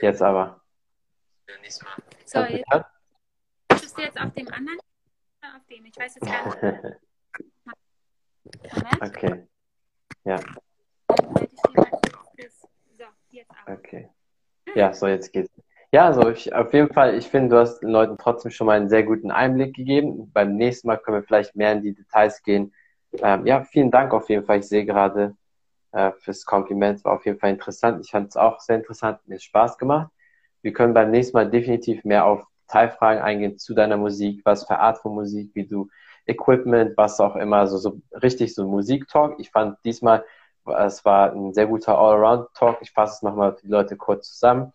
Jetzt 0.00 0.22
aber. 0.22 0.62
So, 2.24 2.40
jetzt. 2.40 2.68
Bist 3.68 3.98
du 3.98 4.02
jetzt 4.02 4.20
auf 4.20 4.32
dem 4.32 4.48
anderen? 4.52 4.78
Auf 5.42 5.66
dem? 5.68 5.86
Ich 5.86 5.96
weiß 5.96 6.14
jetzt 6.16 6.26
gar 6.26 6.82
nicht. 6.82 6.96
Okay. 9.00 9.46
Ja. 10.24 10.40
Okay. 13.66 14.08
Ja, 14.74 14.92
so 14.92 15.06
jetzt 15.06 15.32
geht's. 15.32 15.50
Ja, 15.92 16.06
also 16.06 16.28
ich, 16.30 16.52
auf 16.52 16.72
jeden 16.74 16.92
Fall, 16.92 17.14
ich 17.14 17.28
finde, 17.28 17.50
du 17.50 17.60
hast 17.60 17.80
den 17.80 17.90
Leuten 17.90 18.18
trotzdem 18.18 18.50
schon 18.50 18.66
mal 18.66 18.76
einen 18.76 18.88
sehr 18.88 19.04
guten 19.04 19.30
Einblick 19.30 19.74
gegeben. 19.74 20.30
Beim 20.32 20.56
nächsten 20.56 20.88
Mal 20.88 20.98
können 20.98 21.18
wir 21.18 21.22
vielleicht 21.22 21.54
mehr 21.56 21.72
in 21.72 21.82
die 21.82 21.94
Details 21.94 22.42
gehen. 22.42 22.74
Ähm, 23.22 23.46
ja, 23.46 23.62
vielen 23.64 23.90
Dank 23.90 24.12
auf 24.12 24.28
jeden 24.28 24.44
Fall. 24.44 24.58
Ich 24.58 24.68
sehe 24.68 24.84
gerade 24.84 25.36
äh, 25.92 26.12
fürs 26.18 26.44
Kompliment. 26.44 27.04
War 27.04 27.14
auf 27.14 27.24
jeden 27.24 27.38
Fall 27.38 27.50
interessant. 27.50 28.04
Ich 28.04 28.10
fand 28.10 28.28
es 28.28 28.36
auch 28.36 28.60
sehr 28.60 28.76
interessant. 28.76 29.20
Mir 29.26 29.38
Spaß 29.38 29.78
gemacht. 29.78 30.10
Wir 30.62 30.72
können 30.72 30.92
beim 30.92 31.10
nächsten 31.10 31.36
Mal 31.36 31.48
definitiv 31.48 32.04
mehr 32.04 32.26
auf 32.26 32.44
Teilfragen 32.68 33.22
eingehen 33.22 33.58
zu 33.58 33.72
deiner 33.72 33.96
Musik. 33.96 34.40
Was 34.44 34.66
für 34.66 34.78
Art 34.78 34.98
von 34.98 35.14
Musik, 35.14 35.52
wie 35.54 35.66
du 35.66 35.88
Equipment, 36.26 36.96
was 36.96 37.20
auch 37.20 37.36
immer, 37.36 37.66
so, 37.66 37.78
so 37.78 38.00
richtig 38.22 38.54
so 38.54 38.66
Musiktalk. 38.66 39.38
Ich 39.38 39.50
fand 39.50 39.78
diesmal, 39.84 40.24
es 40.78 41.04
war 41.04 41.32
ein 41.32 41.54
sehr 41.54 41.66
guter 41.66 41.96
Allround-Talk. 41.98 42.78
Ich 42.80 42.90
fasse 42.90 43.14
es 43.14 43.22
nochmal 43.22 43.54
für 43.54 43.62
die 43.62 43.72
Leute 43.72 43.96
kurz 43.96 44.32
zusammen. 44.32 44.72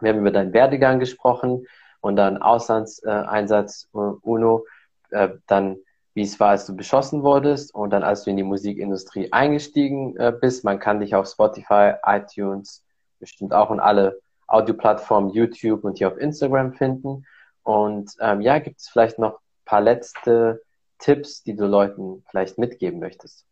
Wir 0.00 0.12
haben 0.12 0.20
über 0.20 0.30
deinen 0.30 0.52
Werdegang 0.52 0.98
gesprochen 0.98 1.66
und 2.00 2.16
dann 2.16 2.36
Auslandseinsatz 2.36 3.88
äh, 3.94 3.96
UNO, 3.96 4.66
äh, 5.10 5.30
dann 5.46 5.78
wie 6.12 6.22
es 6.22 6.38
war, 6.38 6.50
als 6.50 6.66
du 6.66 6.76
beschossen 6.76 7.22
wurdest 7.22 7.74
und 7.74 7.90
dann 7.90 8.04
als 8.04 8.24
du 8.24 8.30
in 8.30 8.36
die 8.36 8.44
Musikindustrie 8.44 9.32
eingestiegen 9.32 10.16
äh, 10.16 10.32
bist. 10.38 10.64
Man 10.64 10.78
kann 10.78 11.00
dich 11.00 11.14
auf 11.14 11.26
Spotify, 11.26 11.94
iTunes, 12.04 12.84
bestimmt 13.18 13.52
auch 13.52 13.70
und 13.70 13.80
alle 13.80 14.20
Audioplattformen, 14.46 15.30
YouTube 15.30 15.82
und 15.84 15.98
hier 15.98 16.08
auf 16.08 16.18
Instagram 16.18 16.74
finden. 16.74 17.26
Und 17.62 18.12
ähm, 18.20 18.42
ja, 18.42 18.58
gibt 18.58 18.80
es 18.80 18.88
vielleicht 18.88 19.18
noch 19.18 19.34
ein 19.34 19.64
paar 19.64 19.80
letzte 19.80 20.62
Tipps, 21.04 21.42
die 21.42 21.54
du 21.54 21.66
Leuten 21.66 22.24
vielleicht 22.30 22.56
mitgeben 22.56 22.98
möchtest? 22.98 23.46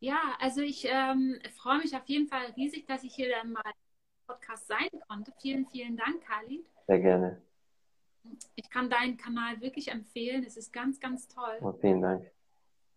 Ja, 0.00 0.36
also 0.40 0.60
ich 0.60 0.84
ähm, 0.90 1.38
freue 1.56 1.78
mich 1.78 1.94
auf 1.94 2.04
jeden 2.06 2.26
Fall 2.26 2.46
riesig, 2.56 2.84
dass 2.86 3.04
ich 3.04 3.14
hier 3.14 3.28
dann 3.30 3.52
mal 3.52 3.62
im 3.64 4.26
Podcast 4.26 4.66
sein 4.66 4.88
konnte. 5.08 5.32
Vielen, 5.40 5.68
vielen 5.68 5.96
Dank, 5.96 6.20
Khalid. 6.24 6.66
Sehr 6.88 6.98
gerne. 6.98 7.40
Ich 8.56 8.68
kann 8.70 8.90
deinen 8.90 9.16
Kanal 9.16 9.60
wirklich 9.60 9.88
empfehlen. 9.92 10.42
Es 10.44 10.56
ist 10.56 10.72
ganz, 10.72 10.98
ganz 10.98 11.28
toll. 11.28 11.58
Oh, 11.60 11.72
vielen 11.80 12.02
Dank. 12.02 12.28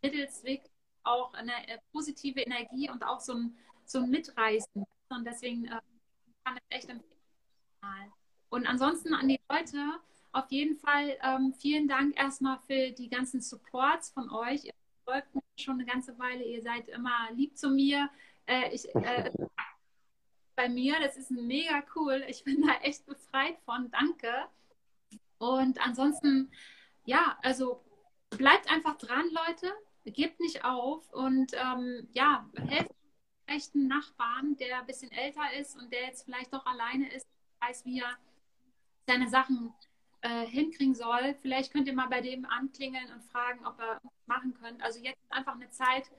Mittels 0.01 0.43
wirklich 0.43 0.71
auch 1.03 1.31
eine 1.35 1.53
äh, 1.67 1.77
positive 1.91 2.39
Energie 2.39 2.89
und 2.89 3.03
auch 3.03 3.19
so 3.19 3.33
ein, 3.33 3.55
so 3.85 3.99
ein 3.99 4.09
Mitreißen. 4.09 4.83
Und 5.09 5.23
deswegen 5.23 5.65
äh, 5.65 5.79
kann 6.43 6.57
ich 6.57 6.75
echt 6.75 6.89
empfehlen. 6.89 7.11
Und 8.49 8.65
ansonsten 8.65 9.13
an 9.13 9.27
die 9.27 9.39
Leute, 9.51 9.77
auf 10.35 10.51
jeden 10.51 10.75
Fall 10.77 11.17
ähm, 11.23 11.53
vielen 11.53 11.87
Dank 11.87 12.19
erstmal 12.19 12.59
für 12.67 12.91
die 12.91 13.09
ganzen 13.09 13.41
Supports 13.41 14.09
von 14.09 14.29
euch. 14.29 14.65
Ihr 14.65 14.73
folgt 15.05 15.33
mir 15.33 15.41
schon 15.57 15.75
eine 15.75 15.85
ganze 15.85 16.19
Weile, 16.19 16.43
ihr 16.43 16.61
seid 16.61 16.89
immer 16.89 17.31
lieb 17.31 17.57
zu 17.57 17.69
mir. 17.69 18.09
Äh, 18.45 18.73
ich, 18.73 18.93
äh, 18.93 19.31
bei 20.55 20.67
mir, 20.67 20.99
das 20.99 21.15
ist 21.15 21.31
mega 21.31 21.83
cool. 21.95 22.23
Ich 22.27 22.43
bin 22.43 22.61
da 22.61 22.73
echt 22.81 23.05
befreit 23.05 23.57
von. 23.63 23.89
Danke. 23.91 24.29
Und 25.37 25.79
ansonsten, 25.85 26.51
ja, 27.05 27.37
also 27.41 27.81
bleibt 28.31 28.69
einfach 28.69 28.97
dran, 28.97 29.25
Leute. 29.31 29.71
Gebt 30.03 30.39
nicht 30.41 30.65
auf 30.65 31.11
und 31.13 31.53
ähm, 31.53 32.07
ja, 32.11 32.47
helft 32.67 32.91
vielleicht 33.45 33.73
einen 33.73 33.87
Nachbarn, 33.87 34.55
der 34.57 34.79
ein 34.79 34.85
bisschen 34.85 35.11
älter 35.11 35.53
ist 35.59 35.75
und 35.75 35.91
der 35.91 36.03
jetzt 36.03 36.25
vielleicht 36.25 36.53
doch 36.53 36.65
alleine 36.65 37.11
ist, 37.11 37.25
weiß, 37.61 37.85
wie 37.85 38.01
er 38.01 38.17
seine 39.07 39.29
Sachen 39.29 39.73
äh, 40.25 40.47
hinkriegen 40.47 40.95
soll. 40.95 41.35
Vielleicht 41.41 41.71
könnt 41.71 41.87
ihr 41.87 41.93
mal 41.93 42.07
bei 42.07 42.19
dem 42.19 42.45
anklingeln 42.45 43.11
und 43.13 43.23
fragen, 43.25 43.63
ob 43.65 43.79
er 43.79 44.01
machen 44.25 44.55
könnt. 44.55 44.81
Also 44.81 44.99
jetzt 44.99 45.19
einfach 45.29 45.53
eine 45.53 45.69
Zeit, 45.69 46.09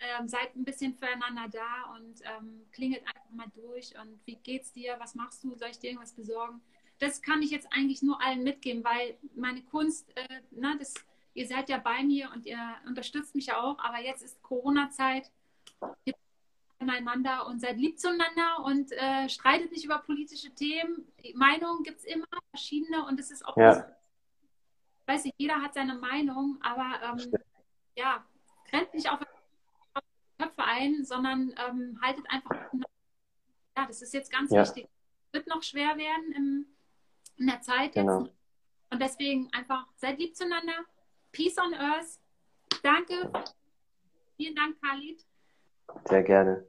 ähm, 0.00 0.26
seid 0.26 0.56
ein 0.56 0.64
bisschen 0.64 0.94
füreinander 0.94 1.46
da 1.48 1.94
und 1.94 2.22
ähm, 2.22 2.66
klingelt 2.72 3.06
einfach 3.06 3.30
mal 3.30 3.46
durch. 3.54 3.94
Und 4.00 4.18
wie 4.26 4.34
geht's 4.34 4.72
dir? 4.72 4.96
Was 4.98 5.14
machst 5.14 5.44
du? 5.44 5.54
Soll 5.54 5.68
ich 5.70 5.78
dir 5.78 5.90
irgendwas 5.90 6.12
besorgen? 6.12 6.60
Das 6.98 7.22
kann 7.22 7.40
ich 7.40 7.50
jetzt 7.50 7.68
eigentlich 7.72 8.02
nur 8.02 8.20
allen 8.20 8.42
mitgeben, 8.42 8.82
weil 8.82 9.16
meine 9.36 9.62
Kunst, 9.62 10.10
äh, 10.16 10.40
na, 10.50 10.76
das, 10.76 10.94
ihr 11.34 11.46
seid 11.46 11.68
ja 11.68 11.78
bei 11.78 12.02
mir 12.02 12.32
und 12.34 12.46
ihr 12.46 12.58
unterstützt 12.86 13.36
mich 13.36 13.46
ja 13.46 13.60
auch, 13.60 13.78
aber 13.78 14.00
jetzt 14.00 14.22
ist 14.22 14.42
Corona-Zeit 14.42 15.30
miteinander 16.82 17.46
und 17.46 17.60
seid 17.60 17.78
lieb 17.78 17.98
zueinander 17.98 18.64
und 18.64 18.92
äh, 18.92 19.28
streitet 19.28 19.72
nicht 19.72 19.84
über 19.84 19.98
politische 19.98 20.54
Themen. 20.54 21.06
Meinungen 21.34 21.82
gibt 21.82 21.98
es 21.98 22.04
immer, 22.04 22.26
verschiedene 22.50 23.04
und 23.06 23.18
es 23.18 23.30
ist 23.30 23.44
auch, 23.44 23.56
ja. 23.56 23.86
weiß 25.06 25.24
ich, 25.26 25.32
jeder 25.36 25.60
hat 25.60 25.74
seine 25.74 25.94
Meinung, 25.94 26.58
aber 26.62 27.20
ähm, 27.20 27.32
ja, 27.96 28.24
rennt 28.72 28.94
nicht 28.94 29.10
auf 29.10 29.20
Köpfe 30.38 30.64
ein, 30.64 31.04
sondern 31.04 31.54
ähm, 31.68 31.98
haltet 32.02 32.24
einfach, 32.28 32.56
ja, 33.76 33.86
das 33.86 34.02
ist 34.02 34.12
jetzt 34.12 34.30
ganz 34.30 34.50
ja. 34.50 34.62
wichtig. 34.62 34.88
Wird 35.32 35.46
noch 35.46 35.62
schwer 35.62 35.96
werden 35.96 36.32
im, 36.32 36.66
in 37.36 37.46
der 37.46 37.60
Zeit 37.60 37.94
genau. 37.94 38.22
jetzt. 38.24 38.34
Und 38.90 39.00
deswegen 39.00 39.48
einfach 39.52 39.86
seid 39.96 40.18
lieb 40.18 40.36
zueinander. 40.36 40.84
Peace 41.32 41.56
on 41.58 41.72
Earth. 41.72 42.20
Danke. 42.82 43.32
Vielen 44.36 44.54
Dank, 44.54 44.76
Khalid. 44.82 45.24
Sehr 46.04 46.22
gerne. 46.22 46.68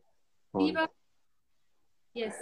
Liebe. 0.53 0.87
Yes. 2.13 2.35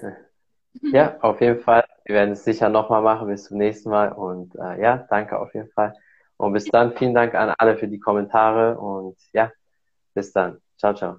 Ja, 0.81 1.17
auf 1.21 1.41
jeden 1.41 1.59
Fall. 1.59 1.85
Wir 2.05 2.15
werden 2.15 2.31
es 2.31 2.43
sicher 2.43 2.69
nochmal 2.69 3.01
machen. 3.01 3.27
Bis 3.27 3.45
zum 3.45 3.57
nächsten 3.57 3.89
Mal. 3.89 4.11
Und 4.11 4.55
äh, 4.55 4.81
ja, 4.81 5.05
danke 5.09 5.39
auf 5.39 5.53
jeden 5.53 5.69
Fall. 5.71 5.93
Und 6.37 6.53
bis 6.53 6.65
dann. 6.65 6.95
Vielen 6.95 7.13
Dank 7.13 7.35
an 7.35 7.53
alle 7.57 7.77
für 7.77 7.87
die 7.87 7.99
Kommentare. 7.99 8.77
Und 8.77 9.17
ja, 9.33 9.51
bis 10.13 10.31
dann. 10.33 10.61
Ciao, 10.77 10.93
ciao. 10.93 11.17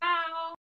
Ciao. 0.00 0.54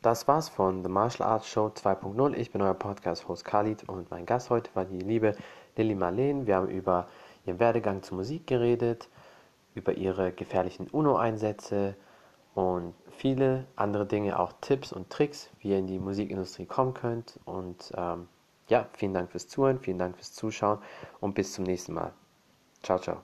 Das 0.00 0.28
war's 0.28 0.48
von 0.48 0.84
The 0.84 0.88
Martial 0.88 1.28
Arts 1.28 1.48
Show 1.48 1.66
2.0. 1.66 2.34
Ich 2.34 2.52
bin 2.52 2.62
euer 2.62 2.74
Podcast-Host 2.74 3.44
Khalid 3.44 3.88
und 3.88 4.10
mein 4.12 4.26
Gast 4.26 4.48
heute 4.48 4.70
war 4.74 4.84
die 4.84 5.00
liebe 5.00 5.34
Lilly 5.76 5.96
Marleen. 5.96 6.46
Wir 6.46 6.56
haben 6.56 6.68
über 6.68 7.08
ihren 7.44 7.58
Werdegang 7.58 8.02
zur 8.02 8.18
Musik 8.18 8.46
geredet, 8.46 9.08
über 9.74 9.94
ihre 9.94 10.30
gefährlichen 10.30 10.86
UNO-Einsätze, 10.88 11.96
und 12.58 12.92
viele 13.10 13.66
andere 13.76 14.04
Dinge, 14.04 14.36
auch 14.36 14.52
Tipps 14.60 14.92
und 14.92 15.10
Tricks, 15.10 15.48
wie 15.60 15.68
ihr 15.68 15.78
in 15.78 15.86
die 15.86 16.00
Musikindustrie 16.00 16.66
kommen 16.66 16.92
könnt. 16.92 17.38
Und 17.44 17.92
ähm, 17.96 18.26
ja, 18.66 18.88
vielen 18.94 19.14
Dank 19.14 19.30
fürs 19.30 19.46
Zuhören, 19.46 19.78
vielen 19.78 19.98
Dank 19.98 20.16
fürs 20.16 20.32
Zuschauen 20.32 20.78
und 21.20 21.36
bis 21.36 21.52
zum 21.52 21.62
nächsten 21.62 21.94
Mal. 21.94 22.12
Ciao, 22.82 22.98
ciao. 22.98 23.22